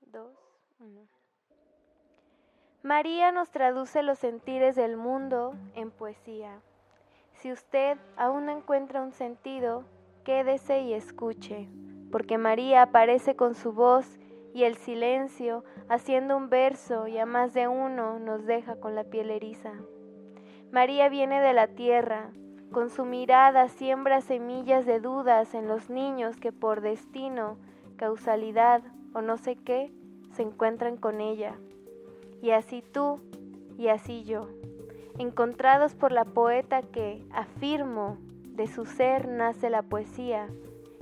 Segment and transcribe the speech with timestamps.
[0.00, 0.36] Dos,
[0.78, 1.08] uno.
[2.82, 6.60] María nos traduce los sentires del mundo en poesía.
[7.32, 9.84] Si usted aún no encuentra un sentido,
[10.24, 11.68] quédese y escuche,
[12.12, 14.18] porque María aparece con su voz
[14.54, 19.04] y el silencio haciendo un verso y a más de uno nos deja con la
[19.04, 19.72] piel eriza.
[20.72, 22.30] María viene de la tierra,
[22.72, 27.58] con su mirada siembra semillas de dudas en los niños que por destino,
[27.96, 28.82] causalidad
[29.14, 29.92] o no sé qué,
[30.32, 31.56] se encuentran con ella
[32.42, 33.20] y así tú
[33.78, 34.48] y así yo,
[35.18, 40.48] encontrados por la poeta que, afirmo, de su ser nace la poesía,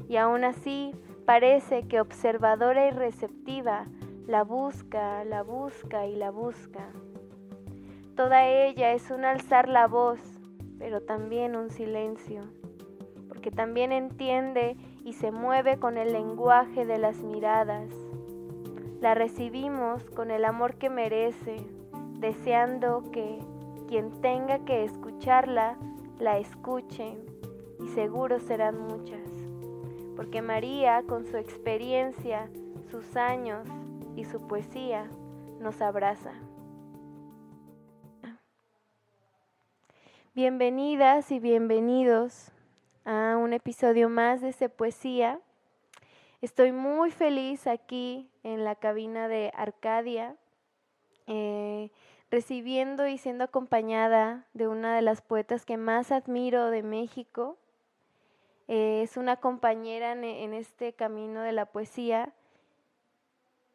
[0.08, 0.92] y aún así
[1.24, 3.86] parece que observadora y receptiva,
[4.26, 6.88] la busca, la busca y la busca.
[8.16, 10.20] Toda ella es un alzar la voz,
[10.78, 12.42] pero también un silencio,
[13.28, 17.90] porque también entiende y se mueve con el lenguaje de las miradas,
[19.00, 21.56] la recibimos con el amor que merece,
[22.18, 23.38] deseando que
[23.86, 25.76] quien tenga que escucharla,
[26.18, 27.18] la escuche,
[27.80, 29.20] y seguro serán muchas,
[30.16, 32.48] porque María, con su experiencia,
[32.90, 33.68] sus años
[34.16, 35.06] y su poesía,
[35.60, 36.32] nos abraza.
[40.34, 42.53] Bienvenidas y bienvenidos
[43.04, 45.40] a un episodio más de Se Poesía.
[46.40, 50.36] Estoy muy feliz aquí en la cabina de Arcadia,
[51.26, 51.90] eh,
[52.30, 57.58] recibiendo y siendo acompañada de una de las poetas que más admiro de México.
[58.68, 62.32] Eh, es una compañera en este camino de la poesía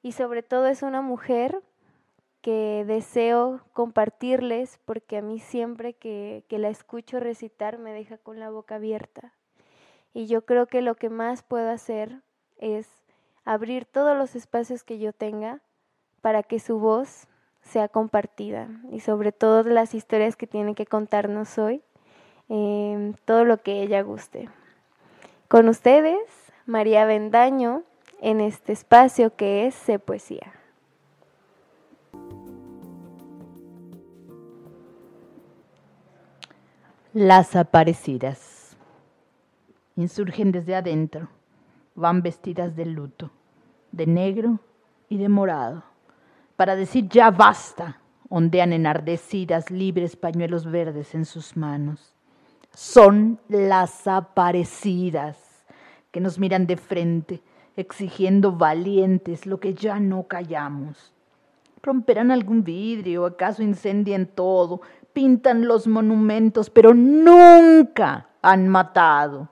[0.02, 1.62] y sobre todo es una mujer
[2.42, 8.40] que deseo compartirles porque a mí siempre que, que, la escucho recitar me deja con
[8.40, 9.34] la boca abierta.
[10.14, 12.22] Y yo creo que lo que más puedo hacer
[12.58, 12.88] es
[13.46, 15.60] abrir todos los espacios que yo tenga
[16.22, 17.28] para que su voz
[17.62, 21.82] sea compartida y sobre todo las historias que tiene que contarnos hoy,
[22.48, 24.50] em, todo lo que ella guste.
[25.48, 26.20] Con ustedes,
[26.66, 27.84] María Bendaño,
[28.22, 30.59] en este espacio que es Se Poesía.
[37.14, 38.78] Las aparecidas
[39.96, 41.28] insurgen desde adentro
[41.96, 43.32] van vestidas de luto,
[43.92, 44.60] de negro
[45.10, 45.84] y de morado.
[46.56, 48.00] Para decir ya basta,
[48.30, 52.14] ondean enardecidas libres pañuelos verdes en sus manos.
[52.76, 55.66] Son las aparecidas
[56.12, 57.42] que nos miran de frente,
[57.76, 61.12] exigiendo valientes lo que ya no callamos.
[61.82, 64.82] Romperán algún vidrio, acaso incendian todo,
[65.14, 69.50] pintan los monumentos, pero nunca han matado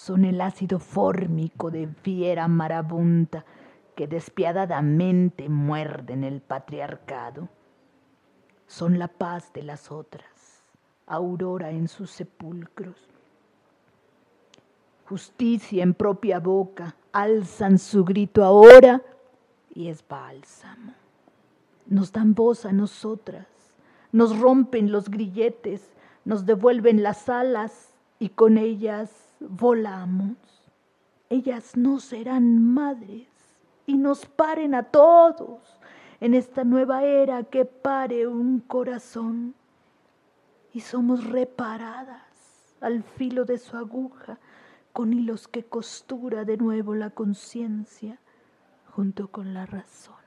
[0.00, 3.44] son el ácido fórmico de fiera marabunta
[3.94, 7.50] que despiadadamente muerden el patriarcado.
[8.66, 10.62] Son la paz de las otras,
[11.06, 12.96] aurora en sus sepulcros.
[15.06, 19.02] Justicia en propia boca, alzan su grito ahora
[19.74, 20.94] y es bálsamo.
[21.88, 23.46] Nos dan voz a nosotras,
[24.12, 25.90] nos rompen los grilletes,
[26.24, 29.10] nos devuelven las alas y con ellas
[29.40, 30.36] volamos.
[31.28, 33.28] Ellas no serán madres
[33.86, 35.80] y nos paren a todos
[36.20, 39.54] en esta nueva era que pare un corazón.
[40.72, 44.38] Y somos reparadas al filo de su aguja
[44.92, 48.20] con hilos que costura de nuevo la conciencia
[48.90, 50.19] junto con la razón.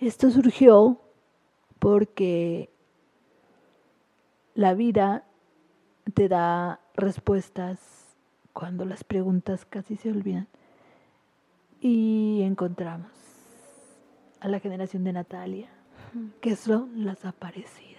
[0.00, 1.00] Esto surgió
[1.80, 2.70] porque
[4.54, 5.24] la vida
[6.14, 8.16] te da respuestas
[8.52, 10.46] cuando las preguntas casi se olvidan.
[11.80, 13.10] Y encontramos
[14.38, 15.68] a la generación de Natalia,
[16.40, 17.98] que son las aparecidas.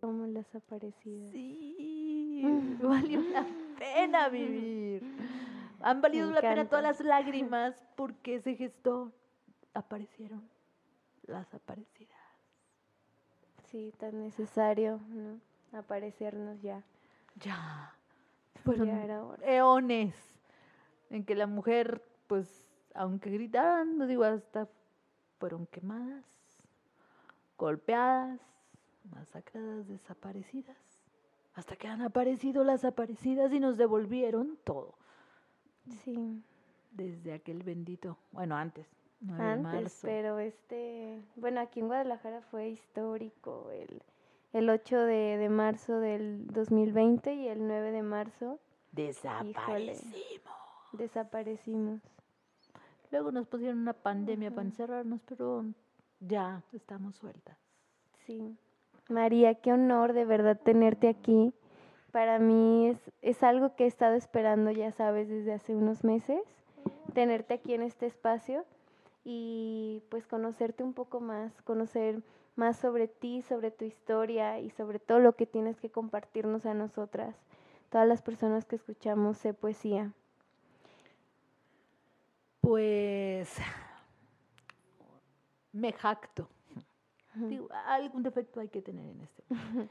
[0.00, 1.30] Somos las aparecidas.
[1.30, 2.44] Sí,
[2.82, 3.46] valió la
[3.78, 5.02] pena vivir.
[5.82, 9.12] Han valido la pena todas las lágrimas porque se gestó,
[9.74, 10.48] aparecieron
[11.26, 12.18] las aparecidas.
[13.64, 15.40] Sí, tan necesario, ¿no?
[15.78, 16.82] Aparecernos ya.
[17.36, 17.94] Ya.
[18.64, 18.88] Fueron
[19.42, 20.14] eones
[21.10, 24.68] en que la mujer, pues, aunque gritaran, no digo, hasta
[25.38, 26.24] fueron quemadas,
[27.58, 28.40] golpeadas,
[29.10, 30.76] masacradas, desaparecidas,
[31.54, 34.94] hasta que han aparecido las aparecidas y nos devolvieron todo.
[36.04, 36.42] Sí.
[36.92, 38.86] Desde aquel bendito, bueno, antes,
[39.38, 44.02] antes, pero este, bueno, aquí en Guadalajara fue histórico el,
[44.52, 48.58] el 8 de, de marzo del 2020 y el 9 de marzo
[48.92, 50.54] Desaparecimos.
[50.92, 52.00] desaparecimos.
[53.10, 55.64] Luego nos pusieron una pandemia para encerrarnos, pero
[56.20, 57.56] ya estamos sueltas.
[58.26, 58.56] Sí.
[59.08, 61.52] María, qué honor de verdad tenerte aquí.
[62.12, 66.42] Para mí es, es algo que he estado esperando, ya sabes, desde hace unos meses,
[67.14, 68.64] tenerte aquí en este espacio
[69.24, 72.22] y pues conocerte un poco más, conocer
[72.54, 76.74] más sobre ti, sobre tu historia y sobre todo lo que tienes que compartirnos a
[76.74, 77.34] nosotras,
[77.90, 80.12] todas las personas que escuchamos Sé Poesía.
[82.60, 83.56] Pues
[85.72, 86.48] me jacto.
[87.34, 89.88] Digo, algún defecto hay que tener en este mundo.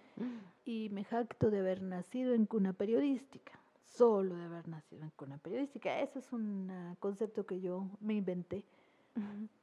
[0.65, 3.53] Y me jacto de haber nacido en cuna periodística.
[3.83, 5.99] Solo de haber nacido en cuna periodística.
[6.01, 8.63] Ese es un ah, concepto que yo me inventé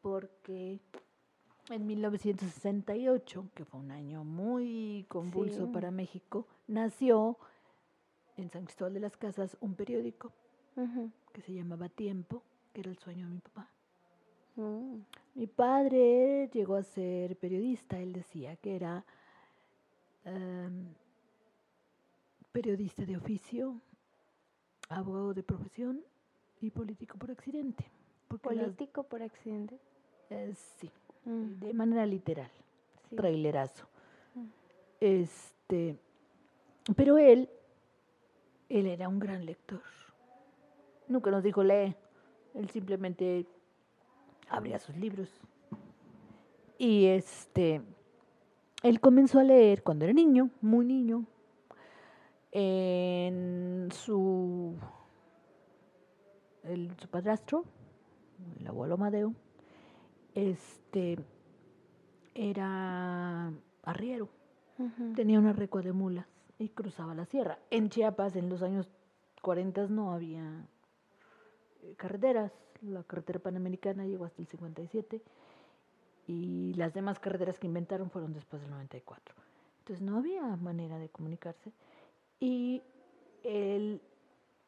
[0.02, 0.80] porque
[1.70, 5.72] en 1968, que fue un año muy convulso Sí.
[5.72, 7.36] para México, nació
[8.36, 10.32] en San Cristóbal de las Casas un periódico
[11.32, 12.42] que se llamaba Tiempo,
[12.72, 13.68] que era el sueño de mi papá.
[15.38, 19.04] Mi padre llegó a ser periodista, él decía que era
[20.24, 20.84] em,
[22.50, 23.80] periodista de oficio,
[24.88, 26.02] abogado de profesión
[26.60, 27.84] y político por accidente.
[28.30, 29.78] Las- Político por accidente.
[30.30, 30.90] eh, sí,
[31.24, 32.50] Mm, de manera literal,
[33.08, 33.14] sí.
[33.16, 33.86] trailerazo.
[34.34, 34.46] Mm.
[35.00, 35.96] Este,
[36.96, 37.48] pero él,
[38.68, 39.82] él era un gran lector.
[41.06, 41.94] Nunca nos dijo lee,
[42.54, 43.46] él simplemente
[44.50, 45.28] abría sus libros.
[46.78, 47.82] Y este,
[48.82, 51.24] él comenzó a leer cuando era niño, muy niño,
[52.52, 54.74] en su,
[56.64, 57.64] el- su padrastro,
[58.60, 59.34] el abuelo Amadeo,
[60.34, 61.18] este,
[62.34, 63.52] era
[63.82, 64.28] arriero
[65.16, 67.58] tenía una recua de mulas y cruzaba la sierra.
[67.70, 68.88] En Chiapas, en los años
[69.42, 70.68] 40 no había
[71.82, 72.52] eh, carreteras.
[72.82, 75.22] La carretera panamericana llegó hasta el 57
[76.26, 79.34] y las demás carreteras que inventaron fueron después del 94.
[79.80, 81.72] Entonces no había manera de comunicarse
[82.40, 82.82] y
[83.42, 84.00] él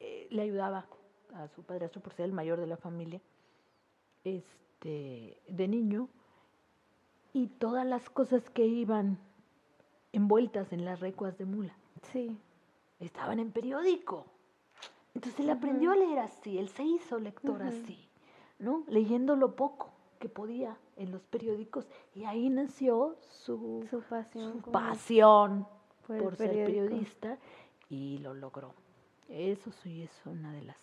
[0.01, 0.87] eh, le ayudaba
[1.35, 3.21] a su padrastro por ser el mayor de la familia
[4.25, 6.09] este, de niño
[7.33, 9.19] y todas las cosas que iban
[10.13, 11.77] envueltas en las recuas de mula
[12.11, 12.37] Sí.
[12.99, 14.27] estaban en periódico.
[15.15, 17.69] Entonces él aprendió a leer así, él se hizo lector Ujú.
[17.69, 18.09] así,
[18.59, 18.85] ¿no?
[18.87, 24.63] Leyendo lo poco que podía en los periódicos y ahí nació su, Su pasión.
[24.63, 25.67] su pasión
[26.07, 27.39] por por, ser periodista
[27.89, 28.75] y lo logró.
[29.29, 30.77] Eso sí es una de las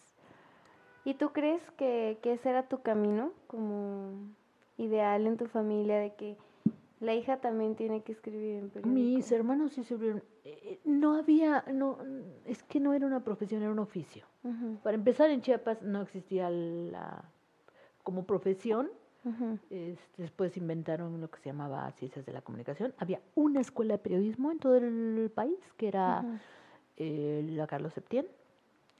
[1.07, 4.11] ¿Y tú crees que, que ese era tu camino como
[4.77, 6.35] ideal en tu familia de que
[6.99, 8.93] la hija también tiene que escribir en periódico?
[8.93, 10.21] Mis hermanos sí sirvieron.
[10.63, 11.97] Eh, No había, no,
[12.45, 14.25] es que no era una profesión, era un oficio.
[14.83, 17.23] Para empezar, en Chiapas no existía la
[18.03, 18.89] como profesión.
[19.69, 22.93] es- después inventaron lo que se llamaba ciencias de la comunicación.
[22.97, 26.23] Había una escuela de periodismo en todo el país, que era
[26.95, 28.25] eh, la Carlos Septién,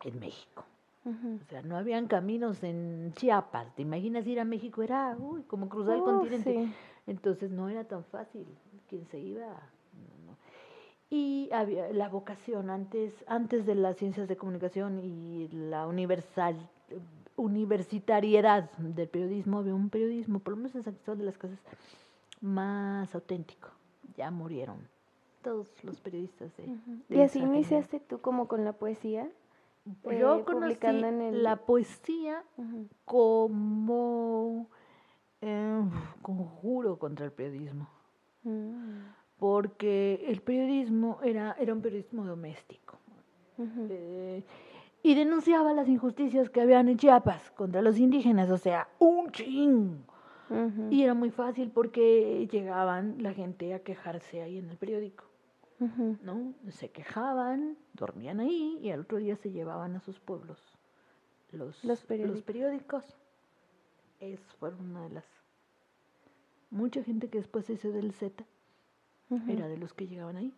[0.04, 0.66] en México.
[1.06, 3.74] O sea, no habían caminos en Chiapas.
[3.76, 4.84] ¿Te imaginas ir a México?
[4.84, 6.52] Era uy, como cruzar el continente.
[6.66, 6.74] sí.
[7.08, 8.46] Entonces no era tan fácil.
[8.90, 9.58] Quien se iba.
[11.10, 16.58] Y había la vocación antes, antes de las ciencias de comunicación y la universal,
[17.38, 21.60] universitariedad del periodismo, había un periodismo, por lo menos en San Cristóbal de las Casas,
[22.42, 23.70] más auténtico.
[24.18, 24.78] Ya murieron
[25.44, 26.66] todos los periodistas de,
[27.10, 29.30] ¿Y así iniciaste tú como con la poesía?
[30.04, 32.44] Yo eh, conocí en el- la poesía
[33.06, 34.68] como
[35.42, 35.82] eh,
[36.22, 37.88] conjuro contra el periodismo,
[38.44, 39.00] mm,
[39.40, 42.98] porque el periodismo era, era un periodismo doméstico
[43.90, 44.44] eh,
[45.04, 50.04] y denunciaba las injusticias que habían en Chiapas contra los indígenas, o sea, un ching.
[50.90, 55.26] Y era muy fácil porque llegaban la gente a quejarse ahí en el periódico.
[56.24, 56.54] ¿no?
[56.70, 60.78] Se quejaban, dormían ahí y al otro día se llevaban a sus pueblos
[61.52, 62.42] los, Los periódicos.
[62.44, 63.06] periódicos.
[64.20, 65.26] Es fueron una de las...
[66.70, 68.44] Mucha gente que después se hizo del Z
[69.48, 70.54] Era de los que llegaban ahí.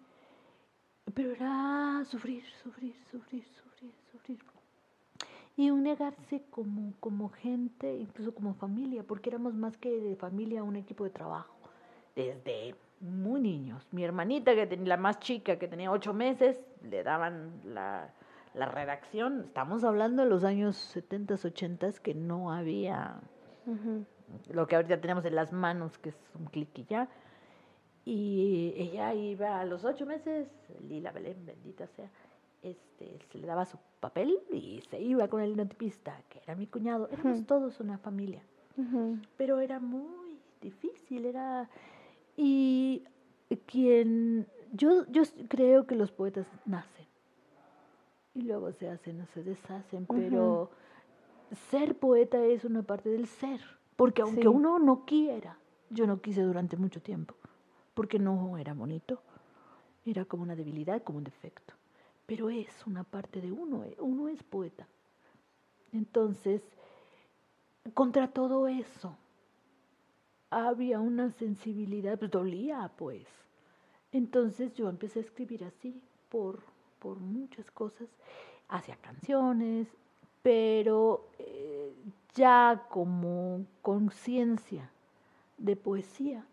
[1.14, 4.40] Pero era sufrir, sufrir, sufrir, sufrir, sufrir.
[5.58, 10.64] Y un negarse como, como gente, incluso como familia, porque éramos más que de familia,
[10.64, 11.56] un equipo de trabajo.
[12.16, 13.88] Desde muy niños.
[13.92, 18.14] Mi hermanita, que tenía la más chica, que tenía ocho meses, le daban la,
[18.54, 19.46] la redacción.
[19.48, 23.20] Estamos hablando de los años 70, 80, que no había
[24.52, 27.10] lo que ahorita tenemos en las manos, que es un clic y ya.
[28.10, 30.48] Y ella iba a los ocho meses,
[30.88, 32.10] Lila Belén, bendita sea,
[32.64, 36.66] este, se le daba su papel y se iba con el linotipista, que era mi
[36.66, 37.08] cuñado.
[37.12, 38.42] Éramos todos una familia.
[39.38, 41.70] Pero era muy difícil, era...
[42.36, 43.04] Y
[43.68, 44.48] quien...
[44.74, 47.06] Yo, yo creo que los poetas nacen
[48.34, 50.72] y luego se hacen o se deshacen, pero
[51.70, 53.62] ser poeta es una parte del ser,
[53.96, 57.36] porque aunque uno no quiera, yo no quise durante mucho tiempo,
[57.94, 59.22] porque no era bonito,
[60.06, 61.74] era como una debilidad, como un defecto,
[62.26, 64.88] pero es una parte de uno, eh, uno es poeta.
[65.92, 66.62] Entonces,
[67.94, 69.16] contra todo eso,
[70.50, 73.28] había una sensibilidad, pues dolía pues.
[74.12, 76.62] Entonces yo empecé a escribir así, por,
[77.00, 78.08] por muchas cosas,
[78.68, 79.88] hacia canciones,
[80.42, 81.94] pero eh,
[82.36, 84.90] ya como conciencia
[85.58, 86.46] de poesía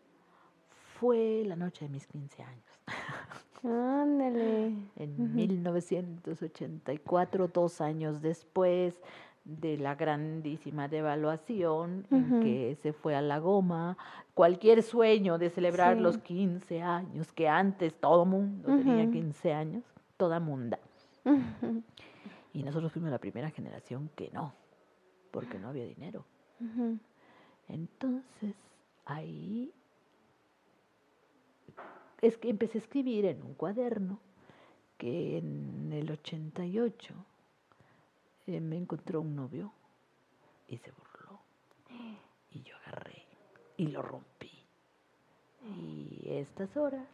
[1.01, 2.65] fue la noche de mis 15 años.
[3.65, 4.73] Ándale.
[4.97, 9.01] en 1984, dos años después
[9.45, 13.97] de la grandísima devaluación en que se fue a la goma,
[14.35, 19.85] cualquier sueño de celebrar los 15 años, que antes todo mundo tenía 15 años,
[20.17, 20.81] toda munda.
[22.53, 24.53] Y nosotros fuimos la primera generación que no,
[25.31, 26.25] porque no había dinero.
[27.69, 28.55] Entonces,
[29.05, 29.73] ahí
[32.27, 34.19] es que empecé a escribir en un cuaderno
[34.99, 37.15] que en el 88
[38.47, 39.73] eh, me encontró un novio
[40.69, 41.41] y se burló.
[42.51, 43.23] Y yo agarré
[43.77, 44.51] y lo rompí.
[45.63, 47.07] Y estas horas,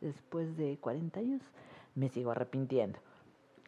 [0.00, 1.42] después de 40 años,
[1.94, 2.98] me sigo arrepintiendo.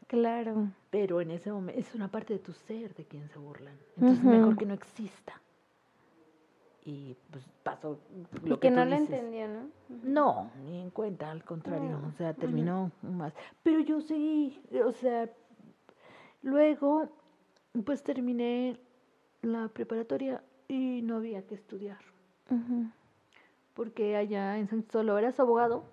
[0.08, 0.68] Claro.
[0.90, 3.78] Pero en ese momento es una parte de tu ser de quien se burlan.
[3.96, 5.40] Entonces mejor que no exista.
[6.92, 8.00] Y pues pasó
[8.42, 9.68] lo que, no lo entendió, ¿no?
[10.02, 12.00] No, ni en cuenta, al contrario.
[12.08, 13.32] O sea, terminó más.
[13.62, 15.30] Pero yo seguí, o sea,
[16.42, 17.08] luego
[17.84, 18.76] pues terminé
[19.42, 22.00] la preparatoria y no había que estudiar.
[23.74, 25.84] Porque allá en San Solo eras abogado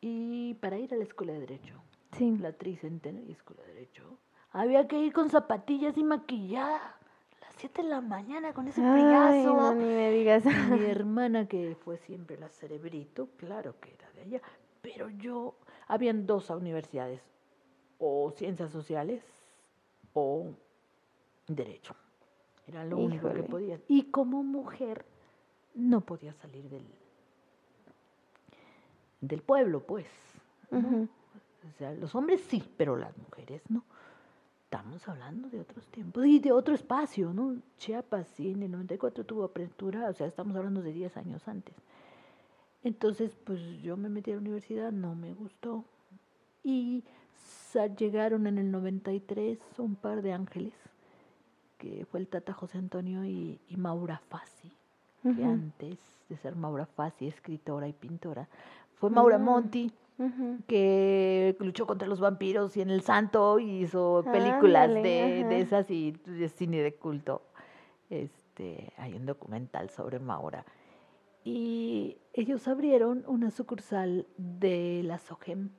[0.00, 1.82] y para ir a la escuela de Derecho
[2.16, 2.36] sí.
[2.38, 4.18] la Tricentenaria Escuela de Derecho,
[4.52, 6.96] había que ir con zapatillas y maquillada.
[7.54, 9.54] A las 7 de la mañana con ese friazo.
[9.54, 10.44] No, ni me digas.
[10.44, 14.42] Mi hermana, que fue siempre la cerebrito, claro que era de allá.
[14.82, 15.54] Pero yo,
[15.86, 17.22] habían dos universidades,
[17.98, 19.22] o ciencias sociales
[20.14, 20.52] o
[21.46, 21.94] derecho.
[22.66, 23.78] Era lo único que podía.
[23.88, 25.04] Y como mujer,
[25.74, 26.86] no podía salir del,
[29.20, 30.06] del pueblo, pues.
[30.72, 33.84] O sea, los hombres sí, pero las mujeres no.
[34.74, 37.54] Estamos hablando de otros tiempos y de otro espacio, ¿no?
[37.78, 41.76] Chiapas sí, en el 94 tuvo apertura, o sea, estamos hablando de 10 años antes.
[42.82, 45.84] Entonces, pues yo me metí a la universidad, no me gustó.
[46.64, 47.04] Y
[47.96, 50.74] llegaron en el 93 un par de ángeles,
[51.78, 54.72] que fue el Tata José Antonio y, Maura Fassi,
[55.22, 58.48] que antes de ser Maura Fassi, escritora y pintora,
[58.96, 59.44] fue Maura mm.
[59.44, 59.92] Monti
[60.66, 66.48] que luchó contra los vampiros y en El Santo hizo películas de, esas y de
[66.48, 67.42] cine de culto.
[68.10, 70.64] Este, hay un documental sobre Maura.
[71.44, 75.70] Y ellos abrieron una sucursal de la SOGEM,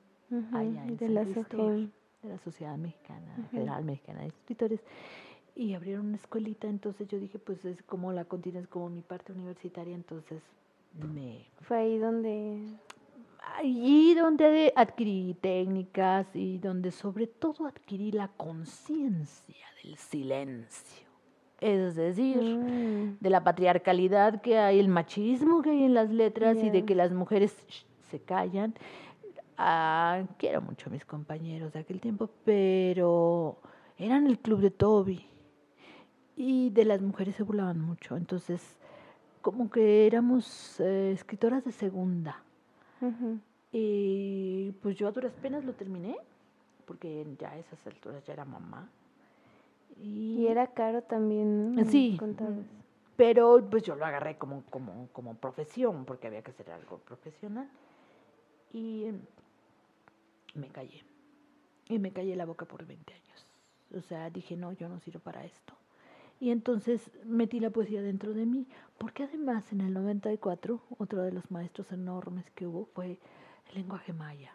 [0.52, 1.88] allá en de, la de
[2.22, 4.80] la Sociedad Mexicana, Federal Mexicana de Escritores,
[5.56, 9.00] y abrieron una escuelita, entonces yo dije, pues es como la continua, es como mi
[9.00, 10.42] parte universitaria, entonces
[10.92, 11.46] me...
[11.62, 12.60] Fue ahí donde
[13.58, 21.06] allí donde adquirí técnicas y donde sobre todo adquirí la conciencia del silencio.
[21.60, 23.18] Es decir, mm.
[23.18, 26.94] de la patriarcalidad que hay, el machismo que hay en las letras y de que
[26.94, 27.56] las mujeres
[28.10, 28.74] se callan.
[29.56, 33.58] Ah, quiero mucho a mis compañeros de aquel tiempo, pero
[33.96, 35.26] eran el club de Toby
[36.36, 38.18] y de las mujeres se burlaban mucho.
[38.18, 38.78] Entonces,
[39.40, 42.42] como que éramos eh, escritoras de segunda
[43.72, 46.16] y pues yo a duras penas lo terminé,
[46.86, 48.88] porque ya a esas alturas ya era mamá.
[50.00, 51.76] Y, era caro también.
[51.90, 52.18] Sí.
[53.16, 57.68] Pero pues yo lo agarré como, como, como profesión, porque había que hacer algo profesional.
[58.72, 59.06] Y
[60.54, 61.02] me callé.
[61.88, 63.46] Y me callé la boca por 20 años.
[63.94, 65.74] O sea, dije, no, yo no sirvo para esto.
[66.38, 68.66] Y entonces metí la poesía dentro de mí,
[68.98, 73.18] porque además en el 94 otro de los maestros enormes que hubo fue
[73.68, 74.52] el lenguaje maya.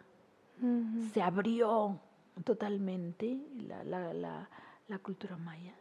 [1.12, 1.98] Se abrió
[2.44, 3.36] totalmente
[3.66, 4.48] la, la, la,
[4.86, 5.74] la cultura maya,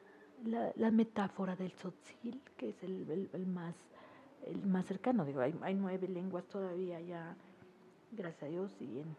[0.44, 3.76] la, la, metáfora del tzotzil, que es el, el, más
[4.48, 5.24] el más cercano.
[5.24, 7.36] Digo, hay, hay nueve lenguas todavía ya,
[8.12, 9.16] gracias a Dios, y en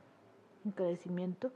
[0.68, 1.52] agradecimiento.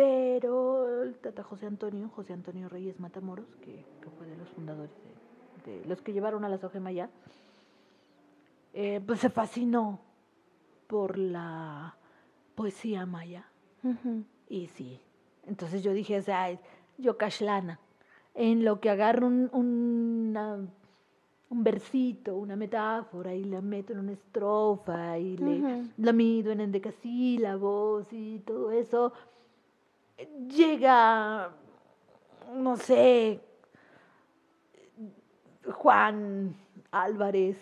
[0.00, 4.90] Pero el Tata José Antonio, José Antonio Reyes Matamoros, que, que fue de los fundadores,
[5.66, 7.10] de, de los que llevaron a la Soja Maya,
[8.72, 10.00] eh, pues se fascinó
[10.86, 11.96] por la
[12.54, 13.44] poesía maya.
[14.48, 14.98] Y sí,
[15.46, 16.58] entonces yo dije, o sea,
[16.96, 17.78] yo cashlana,
[18.34, 20.56] en lo que agarro un, una,
[21.50, 26.60] un versito, una metáfora y la meto en una estrofa y le, la mido en
[26.60, 29.12] endecasílabos y todo eso,
[30.48, 31.50] llega,
[32.54, 33.40] no sé,
[35.72, 36.54] Juan
[36.90, 37.58] Álvarez,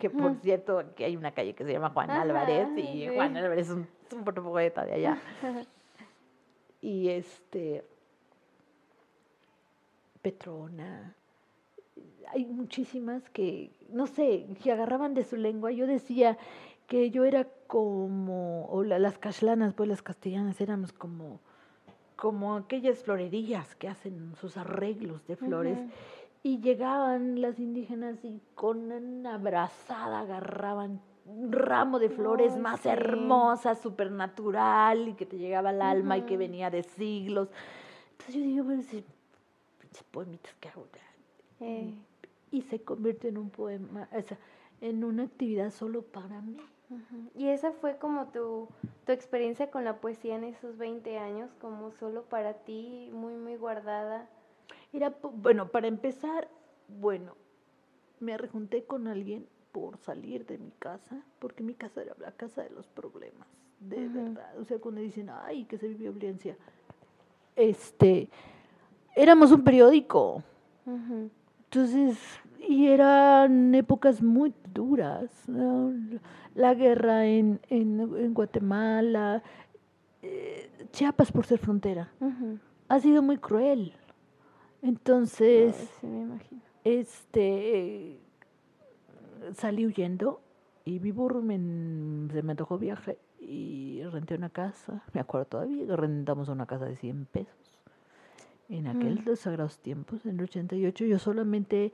[0.00, 3.68] que por cierto, aquí hay una calle que se llama Juan Álvarez y Juan Álvarez
[3.68, 5.18] es un, un poeta de allá.
[6.80, 7.84] y este,
[10.22, 11.14] Petrona,
[12.32, 15.72] hay muchísimas que, no sé, que agarraban de su lengua.
[15.72, 16.36] Yo decía
[16.86, 21.40] que yo era como, o las cashlanas, pues las castellanas éramos como,
[22.18, 25.78] como aquellas florerías que hacen sus arreglos de flores.
[26.42, 33.76] Y llegaban las indígenas y con una abrazada agarraban un ramo de flores más hermosa,
[33.76, 37.50] supernatural, y que te llegaba al alma y que venía de siglos.
[38.12, 39.04] Entonces yo digo, bueno, si,
[40.10, 40.86] poemitas que hago.
[41.60, 41.94] Eh.
[42.50, 44.38] Y se convierte en un poema, o sea,
[44.80, 46.56] en una actividad solo para mí.
[47.34, 48.68] Y esa fue como tu,
[49.04, 53.56] tu experiencia con la poesía en esos 20 años, como solo para ti, muy, muy
[53.56, 54.28] guardada.
[54.92, 56.48] Era, bueno, para empezar,
[56.88, 57.34] bueno,
[58.20, 62.62] me rejunté con alguien por salir de mi casa, porque mi casa era la casa
[62.62, 63.46] de los problemas,
[63.80, 64.58] de verdad.
[64.58, 66.56] O sea, cuando dicen, ay, que se vivió violencia,
[67.54, 68.28] este,
[69.14, 70.42] éramos un periódico.
[71.64, 72.18] Entonces,
[72.66, 75.30] y eran épocas muy duras.
[76.54, 79.42] La guerra en, en, Guatemala,
[80.22, 82.10] eh, Chiapas por ser frontera,
[82.88, 83.92] ha sido muy cruel.
[84.82, 85.90] Entonces,
[86.84, 88.18] este,
[89.54, 90.40] salí huyendo
[90.84, 91.56] y vivo, me,
[92.32, 96.96] se me antojó viaje y renté una casa, me acuerdo todavía, rentamos una casa de
[96.96, 97.54] 100 pesos.
[98.68, 99.36] En aquellos mm.
[99.36, 101.92] sagrados tiempos, en el 88, yo solamente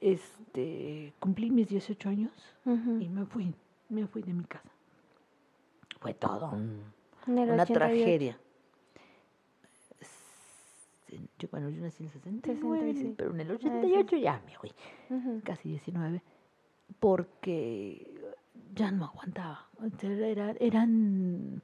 [0.00, 2.32] este, cumplí mis 18 años
[2.64, 3.54] y me fui,
[3.88, 4.70] me fui de mi casa.
[6.00, 6.52] Fue todo
[7.26, 8.38] una tragedia.
[11.38, 14.72] Yo, bueno, yo nací en el 69, pero en el 88 ah, ya me fui,
[15.44, 16.20] casi 19,
[16.98, 18.14] porque
[18.74, 19.68] ya no aguantaba.
[20.02, 21.62] Era, eran,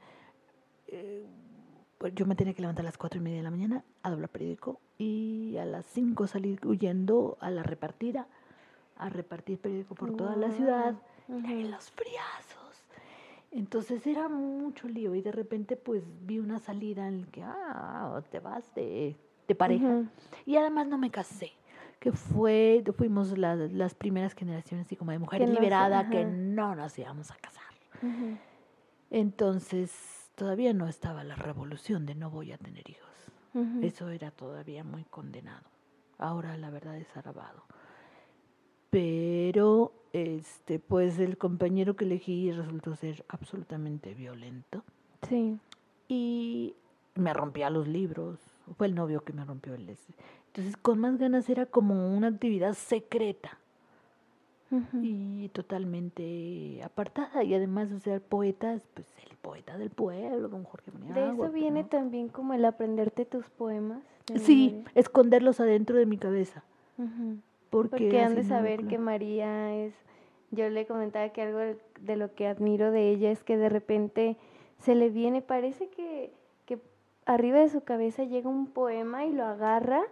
[0.86, 1.26] eh,
[2.08, 4.30] yo me tenía que levantar a las cuatro y media de la mañana a doblar
[4.30, 8.26] periódico y a las 5 salir huyendo a la repartida,
[8.96, 10.94] a repartir periódico por toda la ciudad,
[11.28, 12.86] en los friazos.
[13.50, 18.22] Entonces era mucho lío y de repente pues vi una salida en la que, ah,
[18.30, 19.16] te vas de
[19.50, 20.04] de pareja.
[20.46, 21.52] Y además no me casé,
[21.98, 27.30] que fue, fuimos las primeras generaciones así como de mujer liberada que no nos íbamos
[27.32, 27.64] a casar.
[29.10, 33.10] Entonces todavía no estaba la revolución de no voy a tener hijos.
[33.82, 35.68] Eso era todavía muy condenado.
[36.16, 37.62] Ahora la verdad es alabado.
[38.88, 44.82] Pero este pues el compañero que elegí resultó ser absolutamente violento.
[45.28, 45.58] Sí.
[46.08, 46.74] Y
[47.16, 48.38] me rompía los libros,
[48.78, 50.14] fue el novio que me rompió el ese.
[50.46, 53.59] Entonces, con más ganas era como una actividad secreta
[55.02, 57.42] y totalmente apartada.
[57.42, 61.84] Y además, o sea, poetas, pues el poeta del pueblo, don Jorge De eso viene
[61.84, 64.02] también como el aprenderte tus poemas.
[64.36, 66.62] Sí, esconderlos adentro de mi cabeza.
[67.70, 69.94] Porque, Porque han de saber que María es.
[70.52, 71.60] Yo le comentaba que algo
[72.00, 74.36] de lo que admiro de ella es que de repente
[74.78, 76.32] se le viene, parece que
[77.26, 80.02] arriba de su cabeza llega un poema y lo agarra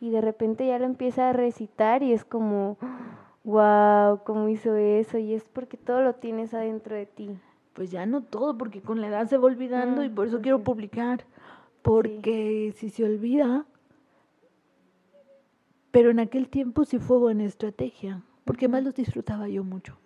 [0.00, 2.76] y de repente ya lo empieza a recitar y es como,
[3.46, 5.18] wow, ¿cómo hizo eso?
[5.18, 7.30] Y es porque todo lo tienes adentro de ti.
[7.72, 10.36] Pues ya no todo, porque con la edad se va olvidando y mm, por eso
[10.36, 11.24] pues quiero publicar,
[11.82, 13.64] porque si se olvida,
[15.92, 19.96] pero en aquel tiempo sí fue buena estrategia, porque más los disfrutaba yo mucho,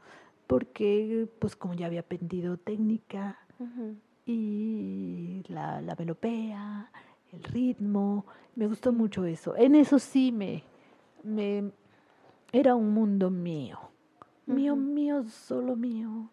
[0.47, 3.39] porque pues como ya había aprendido técnica,
[4.27, 6.91] y la, la melopea,
[7.33, 8.27] el ritmo,
[8.57, 9.55] me gustó mucho eso.
[9.57, 10.65] En eso sí me,
[11.23, 11.71] me
[12.53, 13.79] era un mundo mío,
[14.47, 16.31] mío, mío, solo mío.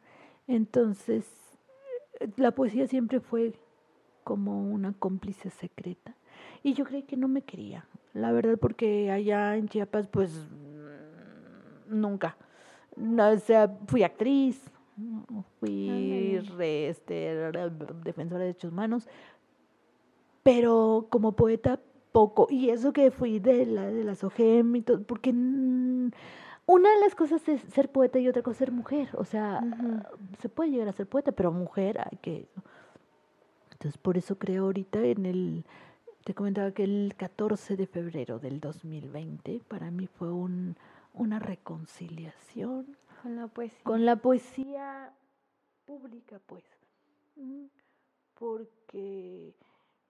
[0.48, 1.30] Entonces,
[2.38, 3.54] la poesía siempre fue
[4.24, 6.16] como una cómplice secreta.
[6.64, 10.48] Y yo creí que no me quería, la verdad, porque allá en Chiapas, pues,
[11.88, 12.36] nunca.
[12.96, 14.72] no, o sea, fui actriz,
[15.60, 17.36] fui re- este,
[18.04, 19.08] defensora de derechos humanos,
[20.44, 21.80] pero como poeta
[22.18, 22.48] poco.
[22.50, 27.14] Y eso que fui de la de las OGM y todo, porque una de las
[27.14, 29.10] cosas es ser poeta y otra cosa ser mujer.
[29.14, 29.62] O sea,
[30.40, 32.48] se puede llegar a ser poeta, pero mujer hay que...
[33.74, 35.66] Entonces, por eso creo ahorita en el...
[36.24, 40.76] Te comentaba que el 14 de febrero del 2020 para mí fue un,
[41.14, 43.84] una reconciliación Con la poesía.
[43.84, 45.14] con la poesía
[45.86, 46.64] pública, pues.
[48.34, 49.54] Porque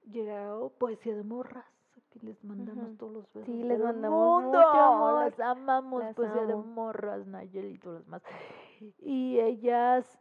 [0.09, 1.76] llegó poesía de morras.
[2.17, 3.45] Aquí les mandamos todos los besos.
[3.45, 4.57] Sí, les mandamos mundo.
[4.57, 5.23] mucho amor.
[5.25, 6.63] Las amamos, Las de amo.
[6.63, 8.21] morras, Nayeli y todas las más.
[8.99, 10.19] Y ellas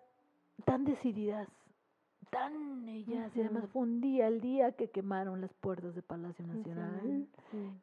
[0.64, 1.48] tan decididas,
[2.30, 6.46] tan ellas, y además fue un día, el día que quemaron las puertas de Palacio
[6.46, 7.26] Nacional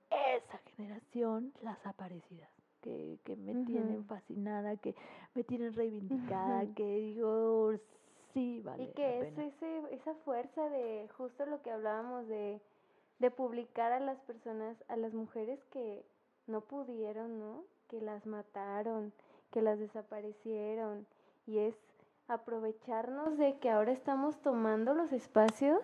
[0.10, 2.49] esa generación, las aparecidas,
[2.82, 4.95] que, que me tienen fascinada, que
[5.36, 7.73] me tienen reivindicada, que digo,
[8.34, 8.84] sí, vale.
[8.84, 9.47] Y la que es pena".
[9.47, 12.60] ese, esa fuerza de justo lo que hablábamos de,
[13.24, 16.04] de publicar a las personas, a las mujeres que
[16.46, 17.64] no pudieron, ¿no?
[17.88, 19.14] Que las mataron,
[19.50, 21.08] que las desaparecieron.
[21.48, 21.74] Y es
[22.28, 25.80] aprovecharnos de que ahora estamos tomando los espacios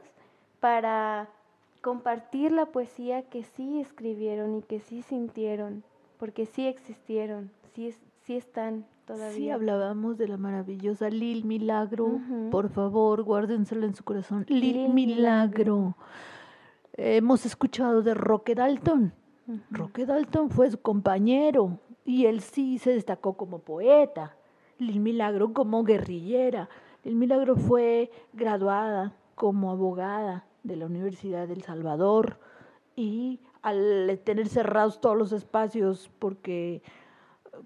[0.59, 1.29] para
[1.81, 5.85] compartir la poesía que sí escribieron y que sí sintieron,
[6.17, 9.37] porque sí existieron, sí, sí están todavía.
[9.37, 12.19] Sí, hablábamos de la maravillosa Lil Milagro.
[12.51, 14.43] Por favor, guárdensela en su corazón.
[14.49, 15.77] Lil, Lil Milagro.
[15.77, 15.95] Milagro.
[16.93, 19.13] Hemos escuchado de Roque Dalton.
[19.71, 24.35] Roque Dalton fue su compañero y él sí se destacó como poeta.
[24.77, 26.69] Lil Milagro como guerrillera.
[27.03, 32.39] Lil Milagro fue graduada como abogada de la Universidad del Salvador
[32.95, 36.81] y al tener cerrados todos los espacios, porque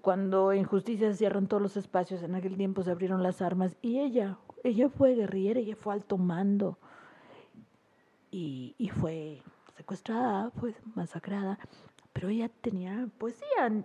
[0.00, 3.76] cuando en justicia se cierran todos los espacios, en aquel tiempo se abrieron las armas
[3.82, 6.78] y ella, ella fue guerrillera, ella fue alto mando
[8.34, 9.42] y, y fue
[9.76, 11.56] secuestrada, fue masacrada,
[12.12, 13.84] pero ella tenía poesía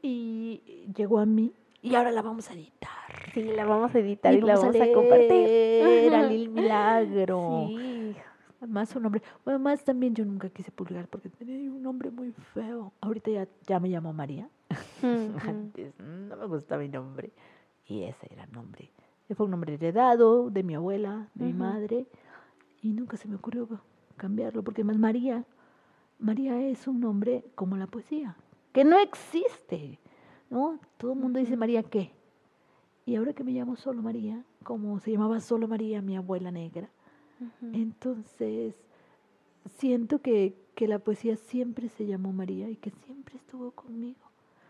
[0.00, 0.62] y
[0.96, 1.52] llegó a mí
[1.82, 2.88] y ahora la vamos a editar.
[3.34, 5.28] Sí, la vamos a editar y, la vamos vamos a, compartir.
[5.28, 7.66] leer a Lil Milagro.
[7.68, 8.16] Sí.
[8.66, 9.20] Más su nombre.
[9.44, 12.94] Bueno, más también yo nunca quise publicar porque tenía un nombre muy feo.
[13.02, 14.48] Ahorita ya, ya me llamo María.
[15.02, 15.36] Ujú.
[15.46, 17.30] Antes no me gustaba mi nombre.
[17.86, 18.90] Y ese era el nombre.
[19.36, 21.58] Fue un nombre heredado de mi abuela, de mi Ujú.
[21.58, 22.06] madre.
[22.84, 23.66] Y nunca se me ocurrió
[24.16, 25.44] cambiarlo porque además María,
[26.20, 28.36] María es un nombre como la poesía,
[28.72, 29.98] que no existe.
[30.50, 30.78] ¿no?
[30.98, 31.56] Todo el mundo dice.
[31.56, 32.12] María qué.
[33.06, 36.88] Y ahora que me llamo solo María, como se llamaba solo María mi abuela negra,
[37.72, 38.76] entonces
[39.78, 44.20] siento que, que la poesía siempre se llamó María y que siempre estuvo conmigo.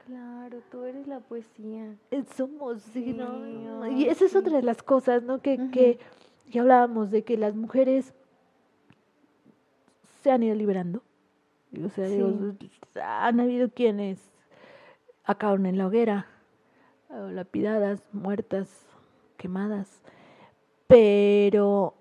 [0.07, 1.97] Claro, tú eres la poesía.
[2.11, 3.87] Eh, Somos, sí, ¿no?
[3.91, 5.41] Y esa es otra de las cosas, ¿no?
[5.41, 5.99] Que, que
[6.51, 8.15] ya hablábamos de que las mujeres
[10.23, 11.03] se han ido liberando.
[11.85, 12.29] O sea, digo,
[13.03, 14.21] han habido quienes
[15.25, 16.27] acabaron en la hoguera,
[17.11, 18.69] lapidadas, muertas,
[19.37, 20.03] quemadas,
[20.87, 21.95] pero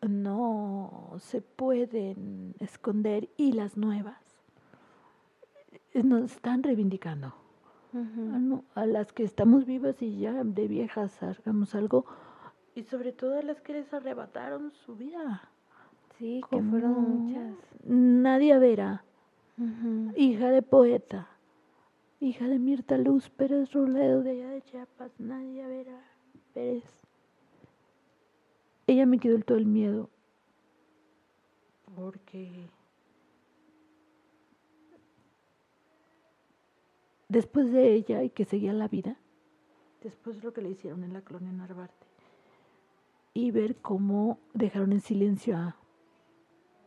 [0.00, 4.18] no se pueden esconder y las nuevas
[5.94, 7.34] nos están reivindicando.
[8.34, 12.06] A, no- a las que estamos vivas y ya de viejas hagamos algo
[12.74, 15.48] y sobre todo a las que les arrebataron su vida.
[16.18, 17.54] Sí, que fueron como muchas.
[17.84, 19.04] Nadia Vera,
[20.16, 21.28] hija de poeta,
[22.20, 25.98] hija de Mirta Luz Pérez Roledo de allá de Chiapas, Nadia Vera
[26.54, 26.84] Pérez.
[28.86, 30.10] Ella me quitó el- todo el miedo
[31.96, 32.68] porque
[37.28, 39.16] después de ella y que seguía la vida,
[40.02, 42.01] después de lo que le hicieron en la colonia Narvarte,
[43.34, 45.76] y ver cómo dejaron en silencio a,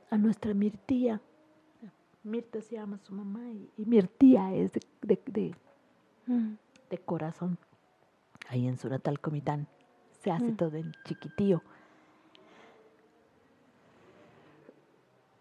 [0.09, 1.21] a nuestra Mirtía.
[2.23, 5.55] Mirta se llama su mamá y, y Mirtía es de, de- de-
[6.27, 6.55] Mm.
[6.89, 7.57] de corazón.
[8.49, 9.67] Ahí en su natal Comitán
[10.23, 10.57] se hace Mm.
[10.57, 11.61] todo en chiquitío.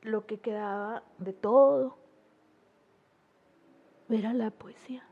[0.02, 1.96] Lo que quedaba de todo
[4.10, 5.02] era la poesía.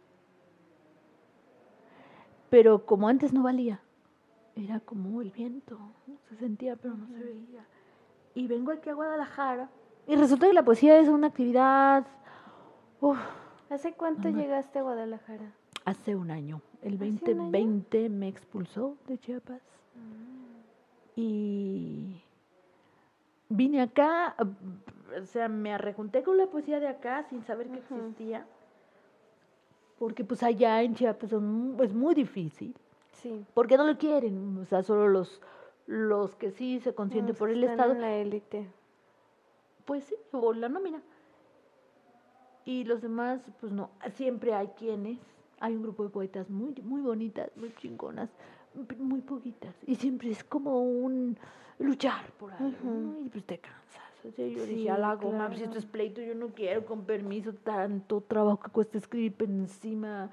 [2.51, 3.81] Pero como antes no valía,
[4.57, 5.79] era como el viento,
[6.29, 7.65] se sentía pero no se veía.
[8.35, 9.69] Y vengo aquí a Guadalajara
[10.07, 12.07] y resulta que la poesía es una actividad
[13.01, 13.19] uf,
[13.71, 15.53] ¿Hace cuánto llegaste a Guadalajara?
[15.85, 16.61] hace un año.
[16.83, 17.19] El ¿Hace un año?
[17.45, 19.62] 2020 me expulsó de Chiapas
[21.17, 22.23] y
[23.49, 24.35] vine acá,
[25.21, 28.47] o sea, me arrejunté con la poesía de acá sin saber que existía.
[29.99, 32.75] porque pues allá en Chiapas es muy difícil,
[33.12, 33.44] Sí.
[33.55, 35.40] porque no lo quieren, o sea, solo los,
[35.87, 38.68] los que sí se consienten por el están Estado, en la élite.
[39.85, 41.01] pues sí, o la nómina.
[42.64, 45.18] Y los demás, pues no, siempre hay quienes,
[45.61, 48.31] hay un grupo de poetas muy, muy bonitas, muy chingonas,
[48.98, 51.37] muy poquitas, y siempre es como un
[51.79, 53.18] luchar por algo, ¿no?
[53.20, 53.81] y pues te cansas.
[54.25, 55.81] O sea, yo Sí, dije, a la goma, pues, si esto claro.
[55.81, 60.31] es pleito, yo no quiero, con permiso, tanto trabajo que cuesta escribir encima.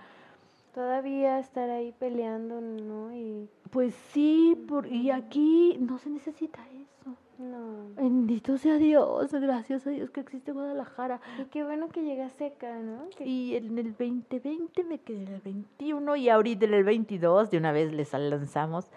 [0.74, 3.12] Todavía estar ahí peleando, ¿no?
[3.14, 7.16] Y Pues sí, por, y aquí no se necesita eso.
[7.38, 7.94] no.
[7.96, 11.22] Bendito sea Dios, gracias a Dios que existe Guadalajara.
[11.42, 13.10] Y qué bueno que llegaste acá, ¿no?
[13.18, 17.50] Que- Y en el 2020 me quedé en el 21 y ahorita en el 22
[17.50, 18.90] de una vez les lanzamos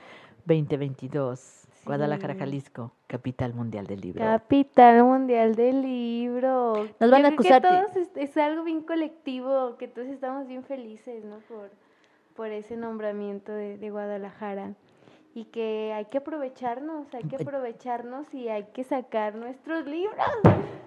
[0.46, 1.61] 2022.
[1.84, 2.40] Guadalajara, Sí.
[2.40, 4.24] Jalisco, capital mundial del libro.
[4.24, 6.86] Capital Mundial del Libro.
[7.00, 10.08] Nos van Yo a creo que acusar todos es, es algo bien colectivo, que todos
[10.08, 11.38] estamos bien felices, ¿no?
[11.48, 11.70] Por,
[12.36, 14.74] por ese nombramiento de, de Guadalajara.
[15.34, 20.14] Y que hay que aprovecharnos, hay que aprovecharnos y hay que sacar nuestros libros.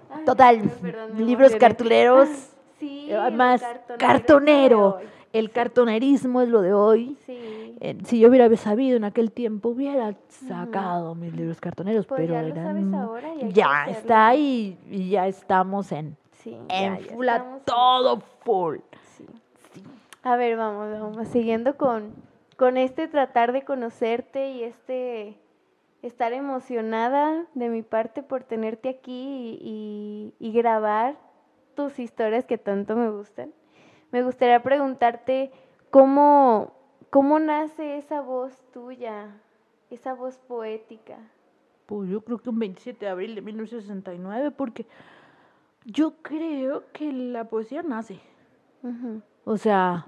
[0.09, 2.29] Ay, Total, perdón, libros cartuleros.
[2.77, 4.99] Sí, eh, cartonero cartonero.
[5.37, 7.17] El cartonerismo es lo de hoy.
[7.25, 7.77] Sí.
[7.81, 12.33] Eh, si yo hubiera sabido en aquel tiempo, hubiera sacado mis libros cartoneros, Pues pero
[12.33, 17.13] ya lo sabes ahora y ya está ahí y ya estamos en, Sí, en ya
[17.13, 18.77] full estamos todo full.
[19.17, 19.25] Sí.
[20.23, 22.13] A ver, vamos, vamos, siguiendo con,
[22.57, 25.37] con este tratar de conocerte y este
[26.01, 31.15] estar emocionada de mi parte por tenerte aquí y, y- y grabar
[31.75, 33.51] tus historias que tanto me gustan.
[34.15, 35.51] Me gustaría preguntarte
[35.91, 36.71] cómo,
[37.09, 39.41] cómo nace esa voz tuya,
[39.89, 41.17] esa voz poética.
[41.85, 44.85] Pues yo creo que un 27 de abril de 1969, porque
[45.83, 48.21] yo creo que la poesía nace.
[49.43, 50.07] O sea,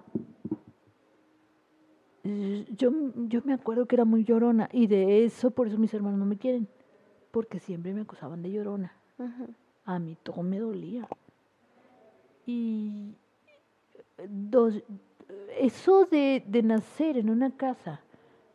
[2.24, 2.91] yo,
[3.28, 6.26] yo me acuerdo que era muy llorona y de eso, por eso mis hermanos no
[6.26, 6.70] me quieren,
[7.32, 8.93] porque siempre me acusaban de llorona.
[9.84, 11.06] A mí todo me dolía.
[12.46, 13.17] Y
[14.30, 14.82] dos,
[15.58, 18.02] eso de, de nacer en una casa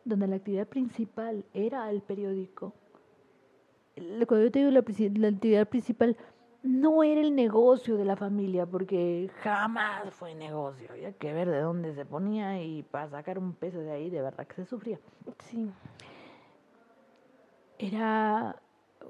[0.05, 2.73] donde la actividad principal era el periódico,
[3.95, 4.83] cuando yo te digo la,
[5.15, 6.17] la actividad principal,
[6.63, 10.87] no era el negocio de la familia, porque jamás fue negocio.
[10.91, 14.21] Había que ver de dónde se ponía y para sacar un peso de ahí, de
[14.21, 14.99] verdad que se sufría.
[15.39, 15.69] Sí.
[17.77, 18.55] Era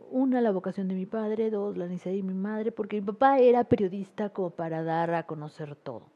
[0.09, 3.37] una la vocación de mi padre, dos la necesidad de mi madre, porque mi papá
[3.37, 6.12] era periodista como para dar a conocer todo.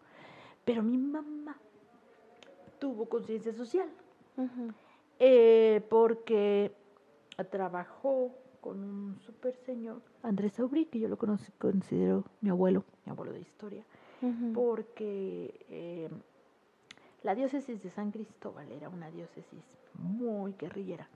[0.67, 1.57] Pero mi mamá
[2.77, 3.87] tuvo conciencia social,
[5.17, 6.73] eh, porque
[7.49, 13.13] trabajó con un super señor, Andrés Aubry, que yo lo conocí, considero mi abuelo, mi
[13.13, 13.85] abuelo de historia,
[14.53, 16.09] porque eh,
[17.23, 21.07] la diócesis de San Cristóbal era una diócesis muy guerrillera.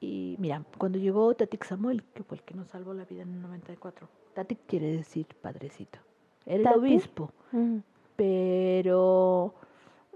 [0.00, 3.34] Y mira, cuando llegó Tatik Samuel, que fue el que nos salvó la vida en
[3.34, 5.98] el 94, Tatik quiere decir padrecito,
[6.46, 7.32] el obispo,
[8.16, 9.54] pero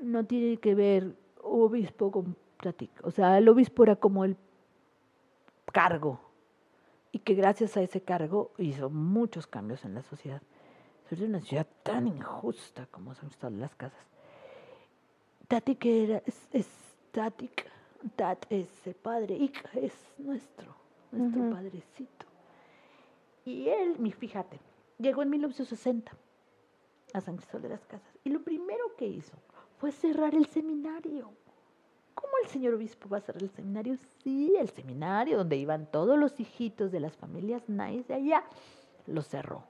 [0.01, 2.91] no tiene que ver obispo con Tatik.
[3.03, 4.37] O sea, el obispo era como el
[5.73, 6.21] cargo
[7.13, 10.43] y que gracias a ese cargo hizo muchos cambios en la sociedad.
[11.11, 14.07] Es una ciudad tan injusta como Cristóbal de las Casas.
[15.47, 16.67] Tatik era, es, es
[17.13, 17.71] Tatik,
[18.17, 20.75] Tat es el padre, Ik es nuestro,
[21.13, 22.27] nuestro padrecito.
[23.45, 24.59] Y él, fíjate,
[24.99, 26.13] llegó en 1960
[27.13, 29.37] a San Cristóbal de las Casas y lo primero que hizo
[29.79, 31.31] fue cerrar el seminario.
[32.15, 33.97] ¿Cómo el señor obispo va a cerrar el seminario?
[34.23, 38.45] Sí, el seminario donde iban todos los hijitos de las familias nice de allá,
[39.07, 39.65] lo cerró.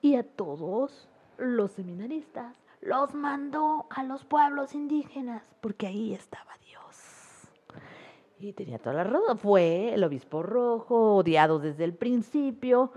[0.00, 7.50] Y a todos los seminaristas los mandó a los pueblos indígenas, porque ahí estaba Dios.
[8.38, 9.38] Y tenía toda la razón.
[9.38, 12.92] Fue el obispo rojo, odiado desde el principio,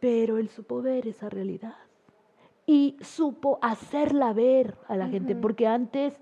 [0.00, 1.76] pero él supo ver esa realidad.
[2.66, 6.14] Y supo hacerla ver a la gente, porque antes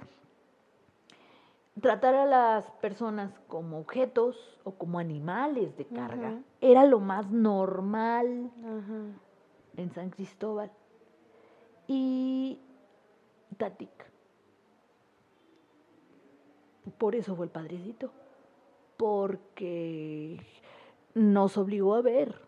[1.80, 8.50] tratar a las personas como objetos o como animales de carga era lo más normal
[9.76, 10.70] en San Cristóbal.
[11.86, 12.60] Y
[13.56, 13.90] Tatic.
[16.98, 18.10] Por eso fue el padrecito.
[18.96, 20.40] Porque
[21.14, 22.47] nos obligó a ver.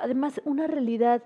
[0.00, 1.22] Además, una realidad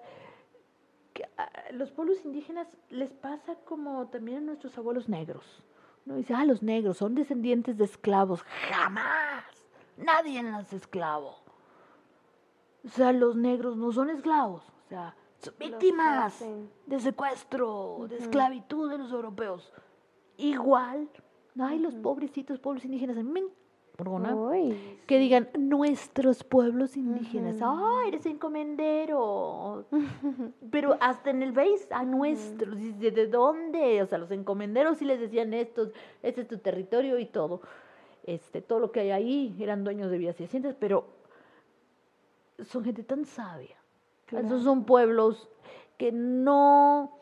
[1.12, 5.62] que a los pueblos indígenas les pasa como también a nuestros abuelos negros.
[6.06, 8.42] Uno dice, ah, los negros son descendientes de esclavos.
[8.70, 9.44] Jamás.
[9.96, 11.36] Nadie nace esclavo.
[12.84, 14.64] O sea, los negros no son esclavos.
[14.86, 16.44] O sea, son víctimas
[16.86, 19.72] de secuestro, de esclavitud de los europeos.
[20.36, 21.08] Igual,
[21.60, 23.42] ay, los pobrecitos pueblos indígenas, a mí me
[24.10, 27.56] Uy, que digan nuestros pueblos indígenas.
[27.60, 29.84] Ah, eres encomendero.
[30.70, 32.78] Pero hasta en el Face, a nuestros.
[32.78, 34.02] ¿y ¿De, de dónde?
[34.02, 35.90] O sea, los encomenderos sí les decían estos,
[36.22, 37.60] este es tu territorio y todo.
[38.24, 41.06] Este, todo lo que hay ahí eran dueños de vidas y haciendas, pero
[42.64, 43.76] son gente tan sabia.
[44.26, 44.46] Claro.
[44.46, 45.48] Esos son pueblos
[45.98, 47.18] que no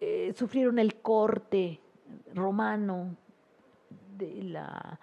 [0.00, 1.80] eh, sufrieron el corte
[2.34, 3.16] romano
[4.16, 4.98] de la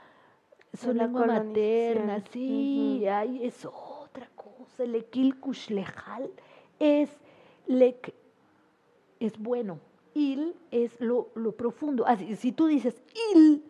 [0.76, 3.10] su lengua materna, sí, Ujú.
[3.12, 4.84] ay, es otra cosa.
[4.84, 6.30] El equil kushlejal
[6.80, 7.10] es
[7.68, 8.14] lek,
[9.20, 9.80] es bueno.
[10.14, 12.06] Il es lo, lo profundo.
[12.08, 12.96] Así, si tú dices
[13.36, 13.64] il,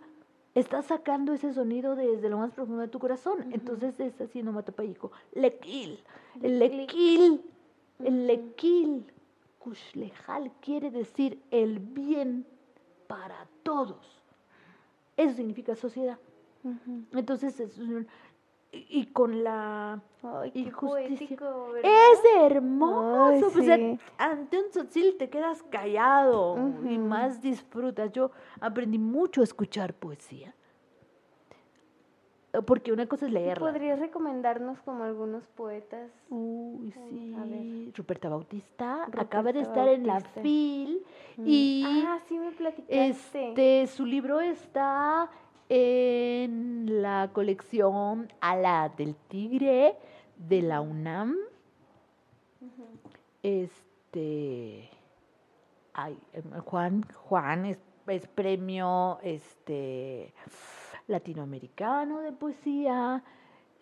[0.54, 3.52] estás sacando ese sonido desde lo más profundo de tu corazón.
[3.52, 5.12] Entonces es así nomatopayico.
[5.34, 6.00] Lekil.
[6.44, 6.80] El Lekil.
[6.80, 7.41] lekil.
[8.04, 9.12] El lekil.
[9.60, 12.46] Kushlejal quiere decir el bien
[13.08, 14.06] para todos.
[15.18, 16.20] Eso significa sociedad.
[17.13, 18.08] Entonces, es un-
[18.71, 21.38] y con la Ay, Y qué justicia.
[21.38, 21.91] poético, ¿verdad?
[22.13, 22.19] es
[22.51, 23.25] hermoso.
[23.28, 23.99] Ay, pues, o sea, sí.
[24.17, 26.58] ante un tzotzil te quedas callado
[26.89, 28.12] y más disfrutas.
[28.12, 30.54] Yo aprendí mucho a escuchar poesía.
[32.54, 33.67] Eh, Porque una cosa es leerla.
[33.71, 36.12] ¿Podrías recomendarnos como algunos poetas?
[36.30, 37.62] Uy, Mm, a ver.
[37.62, 37.93] sí.
[37.95, 40.19] Ruperta Bautista acaba de estar en la.
[40.21, 41.04] FIL
[41.38, 41.43] Mm.
[41.45, 43.08] y Ah, sí me platicaste.
[43.10, 45.30] este su libro está
[45.69, 49.95] en la colección Ala del Tigre
[50.38, 51.36] de la UNAM.
[53.43, 54.89] Este
[55.93, 60.34] ay, em, Juan, Juan es, es premio este
[61.08, 63.23] latinoamericano de poesía.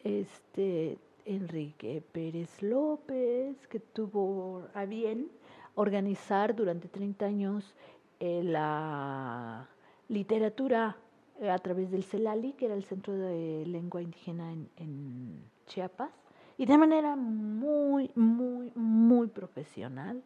[0.04, 5.30] Este Enrique Pérez López, que tuvo a bien
[5.76, 7.74] organizar durante 30 años
[8.20, 9.68] eh, la
[10.10, 10.98] literatura
[11.42, 16.12] eh, a través del CELALI, que era el Centro de Lengua Indígena en, en Chiapas,
[16.58, 20.22] y de manera muy, muy, muy profesional.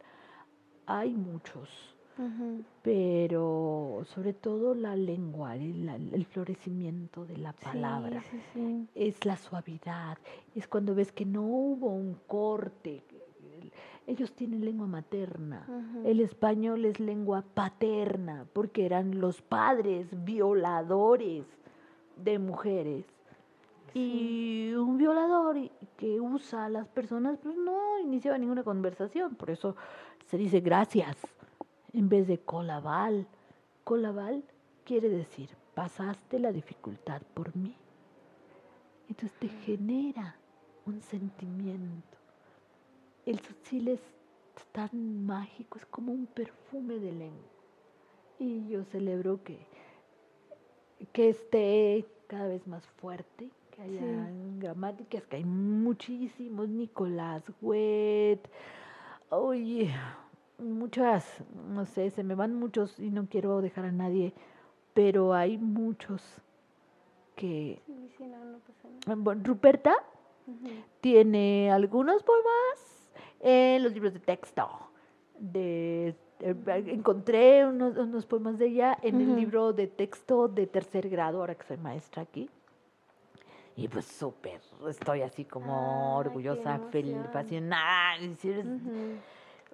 [0.86, 1.70] Hay muchos,
[2.82, 8.88] pero sobre todo la lengua, el, el florecimiento de la palabra Sí, sí, sí.
[8.96, 10.18] es la suavidad,
[10.56, 13.04] es cuando ves que no hubo un corte.
[14.08, 15.68] El- Ellos tienen lengua materna,
[16.06, 21.46] el español es lengua paterna, porque eran los padres violadores
[22.16, 23.06] de mujeres.
[23.94, 25.58] Y un violador
[25.98, 29.76] que usa a las personas, pues no iniciaba ninguna conversación, por eso
[30.26, 31.18] se dice gracias
[31.94, 33.28] en vez de colabal.
[33.84, 34.44] Colabal
[34.86, 37.76] quiere decir, pasaste la dificultad por mí.
[39.10, 40.36] Entonces te genera
[40.86, 42.17] un sentimiento.
[43.28, 44.00] El tzotzil es
[44.72, 47.50] tan mágico, es como un perfume de lengua.
[48.40, 49.60] Y yo celebro que,
[51.12, 54.60] que esté cada vez más fuerte, que haya Sí.
[54.60, 58.40] gramáticas, que hay muchísimos, Nicolás Huet,
[59.30, 59.94] oye,
[60.58, 64.34] muchas, no sé, se me van muchos y no quiero dejar a nadie,
[64.94, 66.24] pero hay muchos
[67.36, 67.82] que...
[67.86, 69.22] Sí, sí, no, no pasa nada.
[69.22, 69.94] Bueno, Ruperta
[71.02, 72.97] tiene algunos poemas
[73.40, 74.68] en los libros de texto.
[75.40, 79.36] De, de- encontré unos, unos poemas de ella en el Ujú.
[79.40, 82.50] libro de texto de tercer grado, ahora que soy maestra aquí.
[83.76, 88.16] Y pues súper, estoy así como qué orgullosa, feliz, apasionada.
[88.18, 89.18] eres Ujú.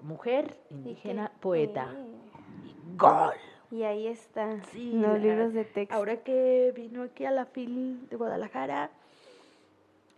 [0.01, 1.87] mujer, indígena, poeta.
[1.93, 2.69] sí.
[2.69, 3.33] Y gol.
[3.71, 5.95] Y ahí está, Sí, los la- libros de texto.
[5.95, 8.91] Ahora que vino aquí a la FIL de Guadalajara,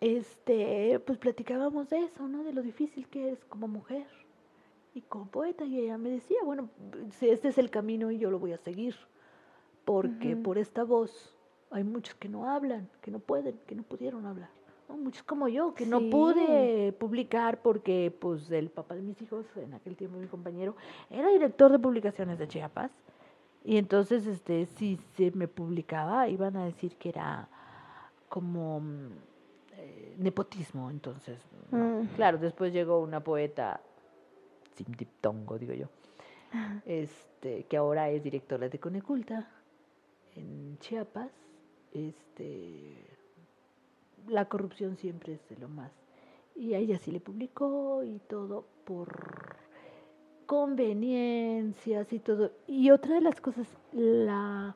[0.01, 2.43] este, pues platicábamos de eso, ¿no?
[2.43, 4.05] De lo difícil que es como mujer
[4.93, 5.65] y como poeta.
[5.65, 6.69] Y ella me decía, bueno,
[7.11, 8.95] si este es el camino y yo lo voy a seguir,
[9.85, 10.43] porque Ujú.
[10.43, 11.35] por esta voz
[11.71, 14.49] hay muchos que no hablan, que no pueden, que no pudieron hablar.
[14.87, 14.97] ¿no?
[14.97, 16.09] Muchos como yo, que no Sí.
[16.11, 20.75] pude publicar porque pues el papá de mis hijos, en aquel tiempo mi compañero,
[21.09, 22.91] era director de publicaciones de Chiapas.
[23.63, 27.49] Y entonces, este, si se me publicaba, iban a decir que era
[28.29, 29.09] como mm,
[30.17, 30.89] nepotismo.
[30.89, 31.39] Entonces,
[31.71, 32.01] no.
[32.01, 32.07] Mm.
[32.15, 33.81] claro, después llegó una poeta,
[34.75, 35.87] sin diptongo, digo yo,
[36.85, 39.49] este, que ahora es directora de Coneculta
[40.35, 41.31] en Chiapas.
[41.93, 42.95] Este,
[44.27, 45.91] la corrupción siempre es de lo más.
[46.55, 49.09] Y a ella sí le publicó y todo por
[50.45, 52.51] conveniencias y todo.
[52.67, 54.75] Y otra de las cosas, la,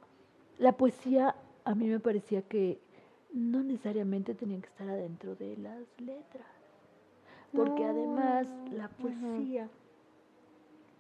[0.58, 2.80] la poesía a mí me parecía que
[3.34, 6.48] no necesariamente tenían que estar adentro de las letras.
[7.56, 9.70] Porque No, además la poesía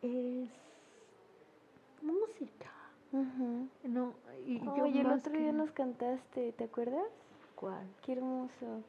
[0.01, 0.49] es
[2.01, 2.71] música.
[3.11, 3.67] Ujú.
[3.83, 4.13] No,
[4.47, 7.07] y yo Oye, el otro que- día nos cantaste, ¿te acuerdas?
[7.55, 7.87] ¿Cuál?
[8.05, 8.83] Qué hermoso.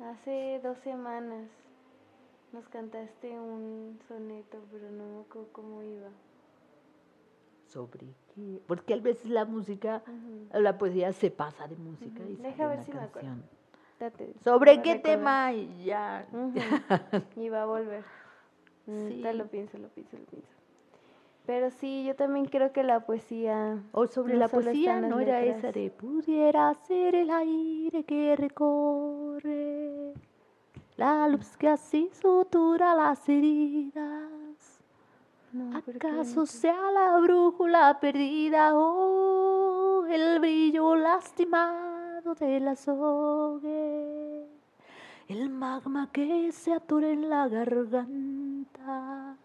[0.00, 1.48] Hace dos semanas
[2.52, 6.10] nos cantaste un soneto, pero no me acuerdo cómo iba.
[7.68, 8.60] ¿Sobre qué?
[8.66, 10.02] Porque a veces la música,
[10.52, 12.32] la poesía se pasa de música Ujú.
[12.32, 13.28] y Deja sale ver si me acuerdo.
[14.00, 15.02] Date, ¿Sobre qué recordar.
[15.18, 15.52] tema?
[15.52, 16.26] Y ya.
[16.32, 17.40] Ujú.
[17.40, 18.04] Y va a volver.
[18.86, 19.20] Mm, Sí.
[19.34, 20.48] lo pienso, lo pienso, lo pienso.
[21.44, 23.82] Pero sí, yo también creo que la poesía...
[23.92, 25.20] O sobre No la poesía, ¿no?
[25.20, 30.14] Era esa de pudiera ser el aire que recorre,
[30.96, 34.47] la luz que así sutura las heridas.
[35.74, 44.46] ¿Acaso sea la brújula perdida o el brillo lastimado del azogue?
[45.28, 49.36] El magma que se atora en la garganta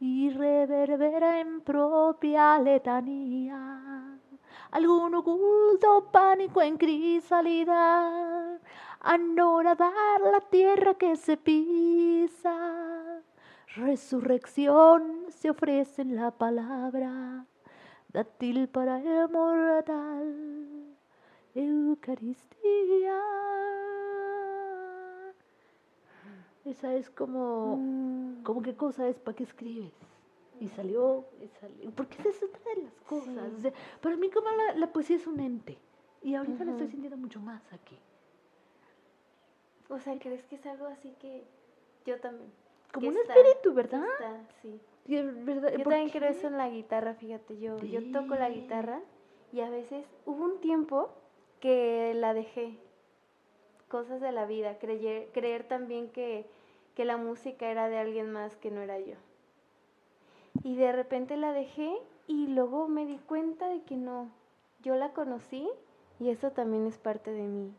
[0.00, 4.18] y reverbera en propia letanía.
[4.70, 8.58] Algún oculto pánico en crisálida,
[9.00, 13.19] anoradar la tierra que se pisa.
[13.76, 17.46] Resurrección se ofrece en la palabra,
[18.12, 20.96] dátil para el mortal,
[21.54, 23.20] Eucaristía.
[26.64, 29.92] Esa es como, Mm, como qué cosa es, ¿para qué escribes?
[30.60, 31.90] Y salió, y salió.
[31.92, 33.34] Porque esa es otra de las cosas.
[33.34, 33.56] Sí.
[33.56, 35.78] o sea, para mí como la, la poesía es un ente.
[36.22, 37.96] Y ahorita lo estoy sintiendo mucho más aquí.
[39.88, 41.44] O sea, ¿crees que es algo así que
[42.04, 42.50] yo también?
[42.92, 44.04] Como un está- espíritu, ¿verdad?
[44.18, 44.80] está, sí.
[45.06, 49.00] Verdad, Yo ¿por también creo eso en la guitarra, fíjate, yo, yo toco la guitarra
[49.52, 51.08] y a veces hubo un tiempo
[51.60, 52.78] que la dejé,
[53.88, 56.46] cosas de la vida, creer, creer también que,
[56.94, 59.14] que la música era de alguien más que no era yo.
[60.62, 61.92] Y de repente la dejé
[62.28, 64.28] y luego me di cuenta de que no,
[64.82, 65.68] yo la conocí
[66.20, 67.72] y eso también es parte de mí.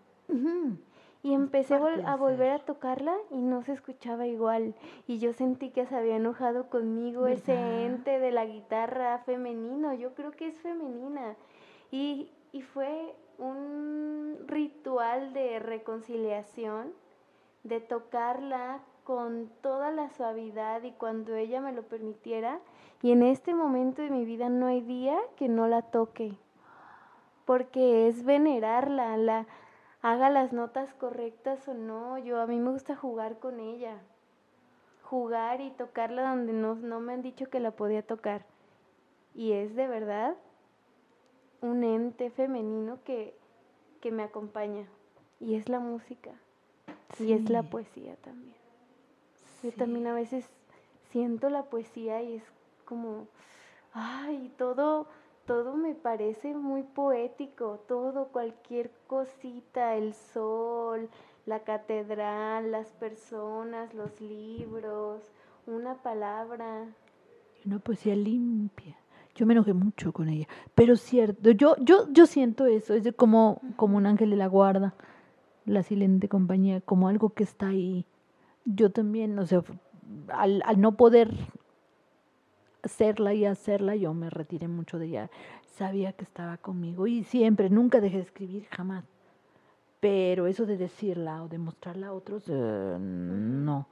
[1.23, 2.61] Y empecé a, vol- volver ser.
[2.61, 4.73] a tocarla y no se escuchaba igual.
[5.05, 9.93] Y yo sentí que se había enojado conmigo ese ente de la guitarra femenino.
[9.93, 11.35] Yo creo que es femenina.
[11.91, 16.91] Y, y fue un ritual de reconciliación,
[17.63, 22.59] de tocarla con toda la suavidad y cuando ella me lo permitiera.
[23.03, 26.33] Y en este momento de mi vida no hay día que no la toque
[27.45, 29.45] porque es venerarla, la
[30.01, 32.17] haga las notas correctas o no.
[32.17, 33.97] Yo a mí me gusta jugar con ella,
[35.03, 38.45] jugar y tocarla donde no, no me han dicho que la podía tocar.
[39.35, 40.35] Y es de verdad
[41.61, 43.35] un ente femenino que,
[44.01, 44.85] que me acompaña.
[45.39, 46.31] Y es la música.
[47.19, 47.67] Y es la Sí.
[47.69, 48.55] poesía también.
[49.63, 50.49] Yo también a veces
[51.11, 52.43] siento la poesía y es
[52.85, 53.27] como,
[53.93, 55.07] ay, todo,
[55.45, 61.09] todo me parece muy poético, todo, cualquier cosita, el sol,
[61.45, 65.31] la catedral, las personas, los libros,
[65.65, 66.85] una palabra.
[67.65, 68.97] Una poesía limpia.
[69.35, 70.47] Yo me enojé mucho con ella.
[70.75, 74.93] Pero cierto, yo, yo, yo siento eso, es como, como un ángel de la guarda,
[75.65, 78.05] la silente compañía, como algo que está ahí.
[78.65, 79.63] Yo también, o sea,
[80.27, 81.31] al, al no poder
[82.83, 85.29] hacerla y hacerla, yo me retiré mucho de ella.
[85.65, 89.05] Sabía que estaba conmigo y siempre, nunca dejé de escribir, jamás.
[89.99, 93.87] Pero eso de decirla o de mostrarla a otros, eh, no.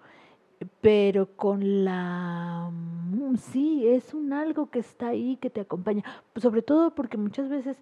[0.82, 2.70] Pero con la...
[2.72, 6.04] mm, Sí, es un algo que está ahí, que te acompaña.
[6.36, 7.78] Sobre todo porque muchas veces,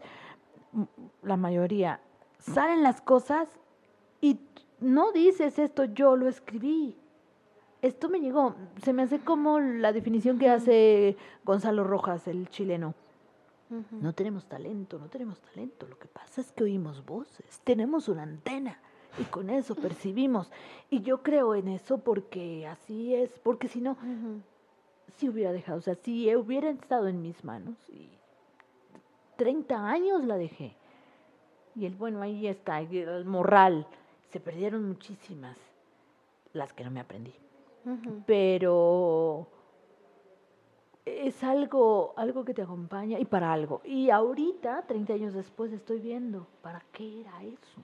[0.74, 0.84] mm,
[1.24, 2.02] la mayoría,
[2.40, 3.48] salen las cosas
[4.22, 4.40] y
[4.80, 6.96] no dices esto, yo lo escribí.
[7.88, 11.16] Esto me llegó, se me hace como la definición que hace
[11.46, 12.94] Gonzalo Rojas, el chileno.
[13.92, 15.88] No tenemos talento, no tenemos talento.
[15.88, 18.78] Lo que pasa es que oímos voces, tenemos una antena
[19.18, 20.52] y con eso percibimos.
[20.90, 23.96] Y yo creo en eso porque así es, porque si no,
[25.16, 28.10] si hubiera dejado, o sea, si hubiera estado en mis manos y
[29.38, 30.76] 30 años la dejé.
[31.74, 33.88] Y el bueno, ahí está, el morral.
[34.34, 35.58] Se perdieron muchísimas,
[36.52, 37.34] las que no me aprendí.
[38.26, 39.48] Pero
[41.06, 43.82] es algo, algo que te acompaña y para algo.
[43.86, 47.82] Y ahorita, 30 años después, estoy viendo, ¿para qué era eso?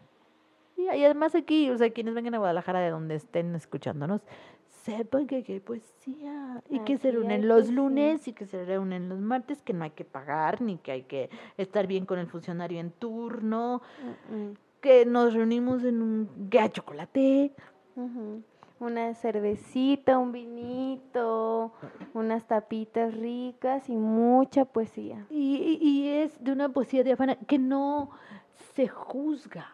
[0.75, 4.21] Y, y además aquí, o sea, quienes vengan a Guadalajara de donde estén escuchándonos,
[4.67, 7.75] sepan que aquí hay poesía y que se reúnen los poesía.
[7.75, 11.03] lunes y que se reúnen los martes, que no hay que pagar ni que hay
[11.03, 13.81] que estar bien con el funcionario en turno,
[14.29, 14.53] Mm, mm.
[14.81, 17.53] que nos reunimos en un hay chocolate.
[18.83, 21.71] Una cervecita, un vinito,
[22.13, 25.25] unas tapitas ricas y mucha poesía.
[25.29, 28.11] Y, y es de una poesía diáfana que no
[28.75, 29.67] se juzga.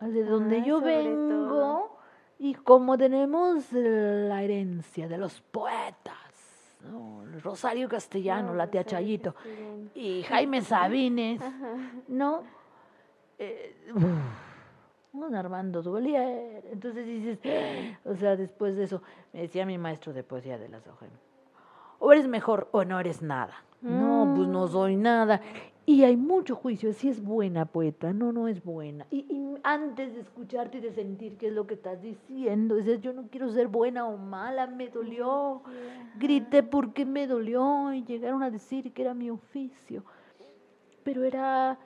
[0.00, 1.98] De donde Ah, yo vengo todo.
[2.38, 6.14] y como tenemos la herencia de los poetas,
[6.90, 7.24] ¿no?
[7.42, 9.90] Rosario Castellano, la tía Rosario Chayito Castellano.
[9.94, 11.40] y Jaime Sabines,
[12.08, 12.42] ¿no?
[13.38, 13.74] Eh,
[15.24, 16.64] un Armando Duelier.
[16.70, 17.38] Entonces dices,
[18.04, 19.02] o sea, después de eso,
[19.32, 21.08] me decía mi maestro de poesía de las hojas,
[21.98, 23.54] o eres mejor o no eres nada.
[23.80, 25.40] No, pues no soy nada.
[25.84, 29.06] Y hay mucho juicio, si es buena poeta, no, no es buena.
[29.10, 33.00] Y, y antes de escucharte y de sentir qué es lo que estás diciendo, dices,
[33.00, 35.62] yo no quiero ser buena o mala, me dolió.
[36.18, 40.02] Grité porque me dolió y llegaron a decir que era mi oficio.
[41.04, 41.78] Pero era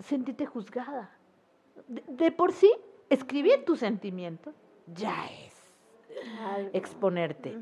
[0.00, 1.11] sentirte juzgada.
[1.88, 2.70] De, de por sí,
[3.10, 4.54] escribir tus sentimientos
[4.94, 5.54] ya es
[6.40, 6.70] Algo.
[6.72, 7.58] exponerte.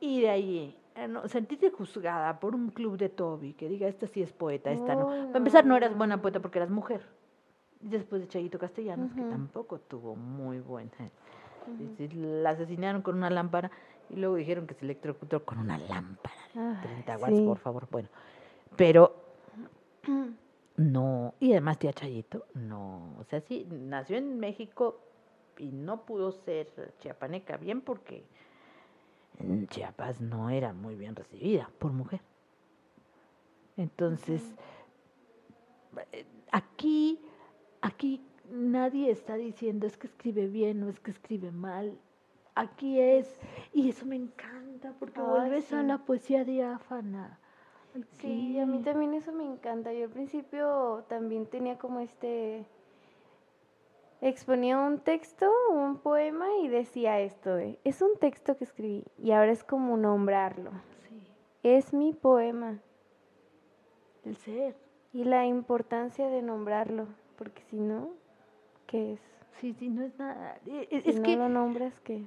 [0.00, 4.06] Y de ahí, eh, no, sentirte juzgada por un club de Toby que diga, esta
[4.06, 5.06] sí es poeta, esta no.
[5.08, 7.06] Para empezar, no eras buena poeta porque eras mujer.
[7.80, 10.90] Después de Chayito Castellanos, que tampoco tuvo muy buena.
[12.14, 13.70] La asesinaron con una lámpara
[14.10, 16.34] y luego dijeron que se electrocutó con una lámpara.
[16.54, 17.44] de Ay, 30 watts, sí.
[17.46, 17.88] por favor.
[17.90, 18.08] Bueno,
[18.76, 19.14] pero
[20.80, 21.34] no.
[21.40, 23.14] Y además, tía Chayito, no.
[23.18, 25.00] O sea, sí, nació en México
[25.58, 28.24] y no pudo ser chiapaneca bien porque
[29.38, 32.20] en Chiapas no era muy bien recibida por mujer.
[33.76, 34.42] Entonces,
[36.12, 37.20] eh, aquí,
[37.82, 41.98] aquí nadie está diciendo es que escribe bien o es que escribe mal.
[42.54, 43.38] Aquí es,
[43.72, 47.39] y eso me encanta porque Ay, vuelves a la poesía diáfana.
[48.20, 49.92] Sí, a mí también eso me encanta.
[49.92, 52.64] Yo al principio también tenía como este...
[54.22, 59.30] Exponía un texto, un poema y decía esto, de, es un texto que escribí y
[59.30, 60.72] ahora es como nombrarlo.
[61.08, 61.22] Sí,
[61.62, 62.80] Es mi poema
[64.26, 64.76] el ser.
[65.14, 67.06] y la importancia de nombrarlo,
[67.38, 68.10] porque si no,
[68.86, 69.20] ¿qué es?
[69.52, 70.58] Sí, sí, no es nada.
[70.66, 72.26] e- e- Si Es no que lo nombras, ¿qué?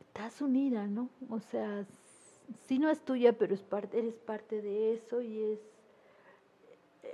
[0.00, 1.08] estás unida, ¿no?
[1.30, 1.86] O sea,
[2.66, 5.60] si no es tuya, pero es parte, eres parte de eso y es.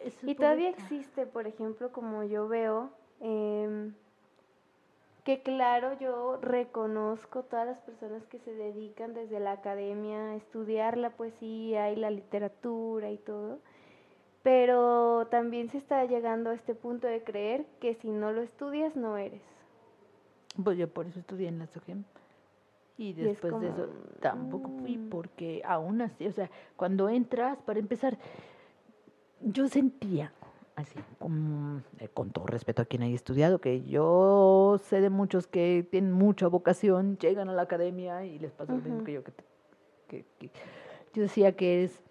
[0.05, 3.95] es Y todavía existe, por ejemplo, como yo veo, em,
[5.25, 10.97] que claro, yo reconozco todas las personas que se dedican desde la academia a estudiar
[10.97, 13.59] la poesía y la literatura y todo,
[14.45, 18.95] pero también se está llegando a este punto de creer que si no lo estudias
[18.95, 19.43] no eres.
[20.63, 22.05] Pues yo por eso estudié en la SOGEM.
[22.99, 23.89] Y es después de eso
[24.21, 25.11] tampoco fui, mm.
[25.11, 28.19] porque aún así, o sea, cuando entras, para empezar,
[29.43, 30.33] yo sentía,
[30.77, 30.99] así,
[31.99, 36.13] eh, con todo respeto a quien haya estudiado, que yo sé de muchos que tienen
[36.13, 39.23] mucha vocación, llegan a la academia y les pasa lo mismo que yo.
[39.23, 39.33] Que,
[40.09, 40.51] que- que-
[41.13, 42.03] yo decía que es,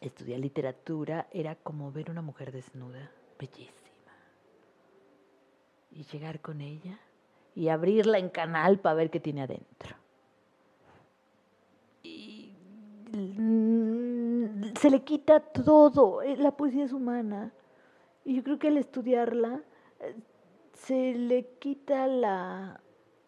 [0.00, 4.12] estudiar literatura era como ver una mujer desnuda, bellísima,
[5.90, 6.98] y llegar con ella
[7.56, 9.96] y abrirla en canal para ver qué tiene adentro.
[12.02, 12.52] Y
[14.78, 17.52] se le quita todo, eh, la poesía es humana.
[18.24, 19.62] Y yo creo que al estudiarla
[20.00, 20.14] eh,
[20.74, 22.80] se le quita la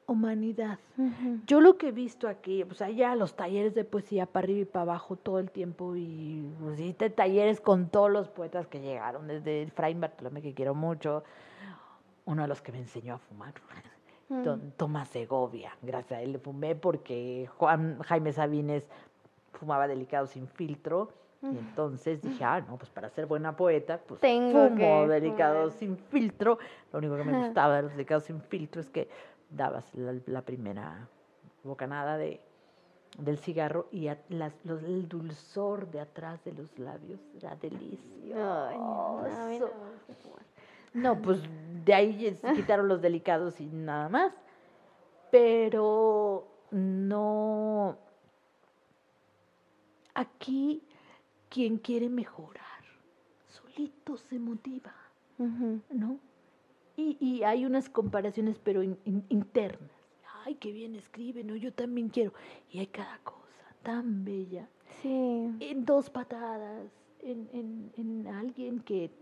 [0.07, 0.79] humanidad.
[1.47, 4.64] Yo lo que he visto aquí, pues allá los talleres de poesía para arriba y
[4.64, 9.26] para abajo todo el tiempo y pues, hice talleres con todos los poetas que llegaron,
[9.26, 11.24] desde Efraín Bartolomé, que quiero mucho,
[12.24, 13.55] uno de los que me enseñó a fumar.
[14.29, 18.85] don Tomás Segovia, gracias a él le fumé porque Juan Jaime Sabines
[19.53, 21.09] fumaba delicado sin filtro.
[21.41, 25.97] Y entonces dije, ah, no, pues para ser buena poeta, pues Tengo fumo delicado sin
[25.97, 26.59] filtro.
[26.93, 29.09] Lo único que me gustaba de los delicados sin filtro es que
[29.49, 31.09] dabas la, la primera
[31.62, 32.41] bocanada de,
[33.18, 38.37] del cigarro y a- las- los- el dulzor de atrás de los labios era delicioso.
[39.47, 40.09] Ay, no, no.
[41.03, 41.40] No, pues
[41.84, 44.32] de ahí se quitaron los delicados y nada más.
[45.30, 47.96] Pero no.
[50.14, 50.82] Aquí,
[51.49, 52.64] quien quiere mejorar,
[53.46, 54.94] solito se motiva.
[55.90, 56.18] ¿no?
[56.96, 59.90] Y, y hay unas comparaciones, pero in- in- internas.
[60.44, 61.55] Ay, qué bien escribe, ¿no?
[61.55, 62.32] Yo también quiero.
[62.72, 63.44] Y hay cada cosa
[63.84, 64.68] tan bella
[65.01, 65.09] Sí.
[65.61, 66.90] en dos patadas,
[67.20, 69.12] en, en, en alguien que,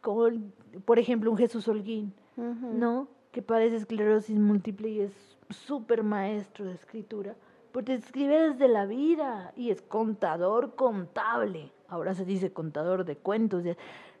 [0.00, 0.40] como, el-
[0.84, 2.72] por ejemplo, un Jesús Holguín, Ujú.
[2.74, 3.08] ¿no?
[3.32, 7.34] Que padece esclerosis múltiple y es súper maestro de escritura,
[7.72, 11.70] porque escribe desde la vida y es contador contable.
[11.88, 13.64] Ahora se dice contador de cuentos.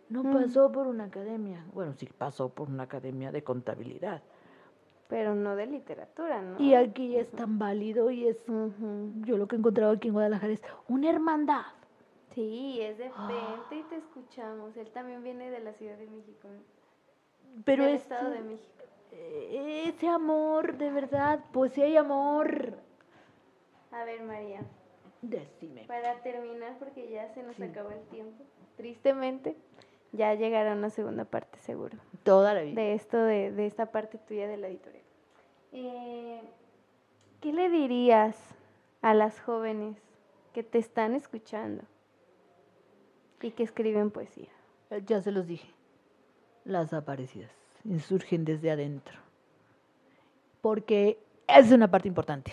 [0.08, 0.32] No Mm.
[0.32, 4.22] pasó por una academia, bueno, sí pasó por una academia de contabilidad,
[5.08, 6.60] Pero no de literatura, ¿no?
[6.60, 8.36] Y aquí es tan válido y es,
[9.24, 11.62] yo lo que he encontrado aquí en Guadalajara es una hermandad.
[12.34, 14.76] Sí, es de frente y te escuchamos.
[14.76, 16.48] Él también viene de la Ciudad de México.
[16.48, 16.60] ¿no?
[17.64, 18.84] Pero del es Estado de México.
[19.12, 22.74] eh, ese amor, de verdad, pues sí hay amor.
[23.90, 24.60] A ver, María,
[25.22, 25.84] Decime.
[25.86, 27.64] para terminar, porque ya se nos Sí.
[27.64, 28.44] acabó el tiempo,
[28.76, 29.56] tristemente,
[30.12, 31.98] ya llegará una segunda parte seguro.
[32.22, 32.80] Toda la vida.
[32.80, 35.02] de esto, de, de esta parte tuya de la editorial.
[35.72, 36.40] Eh,
[37.40, 38.54] ¿Qué le dirías
[39.02, 39.96] a las jóvenes
[40.52, 41.82] que te están escuchando
[43.42, 44.48] y que escriben poesía?
[44.90, 45.68] Eh, Ya se los dije.
[46.64, 47.50] Las aparecidas
[48.06, 49.18] surgen desde adentro.
[50.60, 51.18] Porque
[51.48, 52.52] es una parte importante.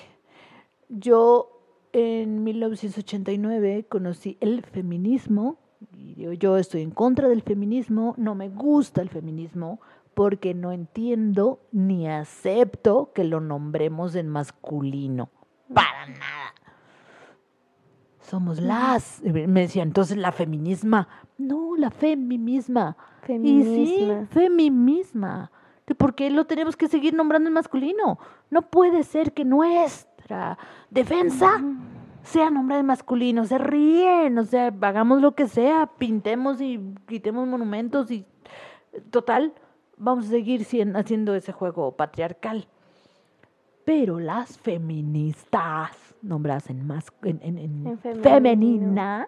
[0.90, 1.62] Yo
[1.94, 5.58] en 1989 conocí el feminismo.
[5.94, 9.80] Y yo, yo estoy en contra del feminismo, no me gusta el feminismo
[10.16, 15.30] porque no entiendo ni acepto que lo nombremos en masculino.
[15.72, 16.56] Para nada.
[18.30, 19.22] Somos las.
[19.24, 21.08] Me decía, entonces la feminisma.
[21.38, 22.98] No, la femi misma.
[23.24, 24.28] Y sí, Feminisma.
[24.30, 25.52] femi misma.
[25.86, 28.20] ¿Que ¿Por qué lo tenemos que seguir nombrando en masculino?
[28.50, 30.58] No puede ser que nuestra
[30.90, 31.64] defensa
[32.24, 33.46] sea nombrada en masculino.
[33.46, 38.26] Se ríen, o sea, hagamos lo que sea, pintemos y quitemos monumentos y
[39.10, 39.54] total,
[39.96, 40.66] vamos a seguir
[40.96, 42.68] haciendo ese juego patriarcal.
[43.86, 49.28] Pero las feministas, nombradas en, mas- en, femenina,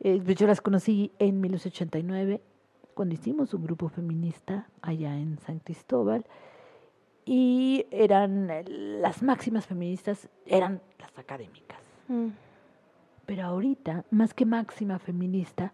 [0.00, 2.40] eh, yo las conocí en 1989,
[2.94, 6.24] cuando hicimos un grupo feminista allá en San Cristóbal,
[7.24, 11.78] y eran eh, las máximas feministas, eran las académicas.
[12.08, 12.28] Mm,
[13.26, 15.72] Pero ahorita, más que máxima feminista,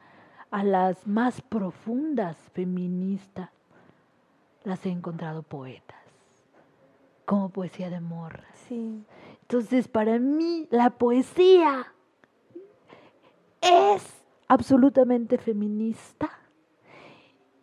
[0.51, 3.51] a las más profundas feministas
[4.65, 5.97] las he encontrado poetas,
[7.25, 8.45] como poesía de morras.
[8.69, 9.05] Sí.
[9.49, 11.95] Entonces, para mí, la poesía
[13.61, 14.03] es
[14.49, 16.29] absolutamente feminista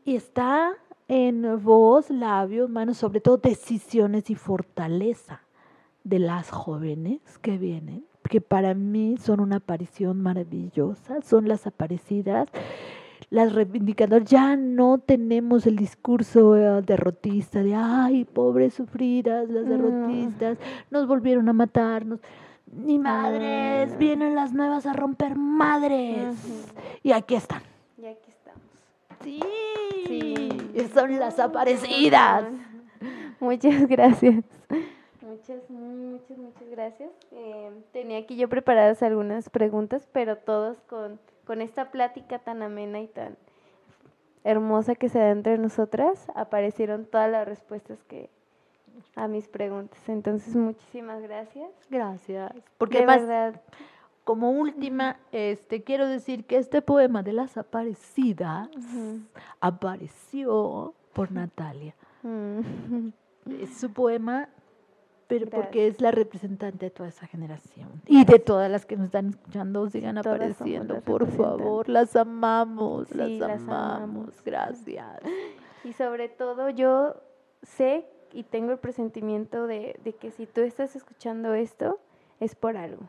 [0.05, 0.77] y está
[1.09, 5.41] en voz, labios, manos, sobre todo decisiones y fortaleza
[6.05, 12.47] de las jóvenes que vienen, que para mí son una aparición maravillosa, son las aparecidas,
[13.33, 14.29] las reivindicadoras.
[14.29, 19.69] Ya no tenemos el discurso eh, derrotista de, ay, pobres sufridas, las No.
[19.71, 20.57] derrotistas,
[20.91, 22.19] nos volvieron a matarnos.
[22.71, 23.97] Ni madres, no.
[23.97, 26.35] vienen las nuevas a romper madres.
[27.01, 27.61] Y aquí están.
[28.01, 28.61] Y aquí estamos.
[29.23, 29.39] Sí,
[30.07, 30.49] Sí.
[30.93, 32.45] son las aparecidas.
[33.39, 34.43] Muchas gracias.
[35.21, 37.09] Muchas, muchas, muchas gracias.
[37.31, 42.99] Eh, tenía aquí yo preparadas algunas preguntas, pero todos con, con esta plática tan amena
[43.01, 43.37] y tan
[44.43, 48.29] hermosa que se da entre nosotras, aparecieron todas las respuestas que
[49.15, 49.97] a mis preguntas.
[50.07, 51.69] Entonces, muchísimas gracias.
[51.89, 52.51] Gracias.
[52.77, 53.61] Porque de además, verdad,
[54.23, 58.69] como última, este, quiero decir que este poema de las aparecidas
[59.59, 61.95] apareció por Natalia.
[62.23, 63.09] mm,
[63.61, 64.49] Es su poema,
[65.27, 67.89] pero porque es la representante de toda esa generación.
[68.07, 71.87] Y de todas las que nos están escuchando, sigan Todas apareciendo, por favor.
[71.89, 74.03] Las amamos, Sí, las, las amamos.
[74.03, 74.43] amamos.
[74.43, 75.19] Gracias.
[75.83, 77.15] Y sobre todo yo
[77.61, 81.99] sé y tengo el presentimiento de, de que si tú estás escuchando esto,
[82.39, 83.03] es por algo.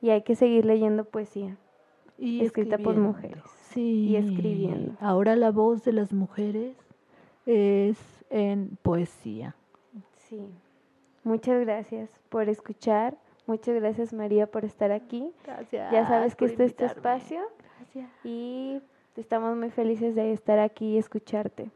[0.00, 1.56] Y hay que seguir leyendo poesía.
[2.18, 3.42] Y Escrita por mujeres.
[3.70, 4.08] Sí.
[4.10, 4.94] Y escribiendo.
[5.00, 6.76] Ahora la voz de las mujeres
[7.46, 7.98] es
[8.30, 9.56] en poesía.
[10.28, 10.40] Sí.
[11.24, 13.16] Muchas gracias por escuchar.
[13.46, 15.32] Muchas gracias María por estar aquí.
[15.44, 15.90] Gracias.
[15.90, 17.40] Ya sabes que este es tu espacio
[17.78, 18.10] Gracias.
[18.24, 18.80] y
[19.16, 21.70] estamos muy felices de estar aquí y escucharte.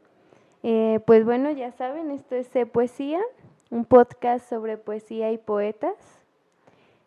[0.63, 3.21] Eh, pues bueno, ya saben, esto es Sé Poesía,
[3.69, 5.95] un podcast sobre poesía y poetas.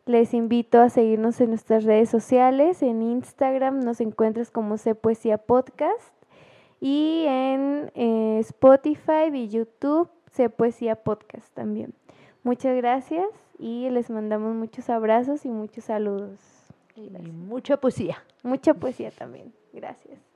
[0.05, 2.83] Les invito a seguirnos en nuestras redes sociales.
[2.83, 6.13] En Instagram nos encuentras como Sé Poesía Podcast
[6.81, 11.95] y en eh, Spotify y YouTube Sé Poesía Podcast también.
[12.45, 13.27] Muchas gracias
[13.59, 16.41] y les mandamos muchos abrazos y muchos saludos.
[16.97, 18.23] Y mucha poesía.
[18.43, 19.53] Mucha poesía también.
[19.73, 20.32] Gracias.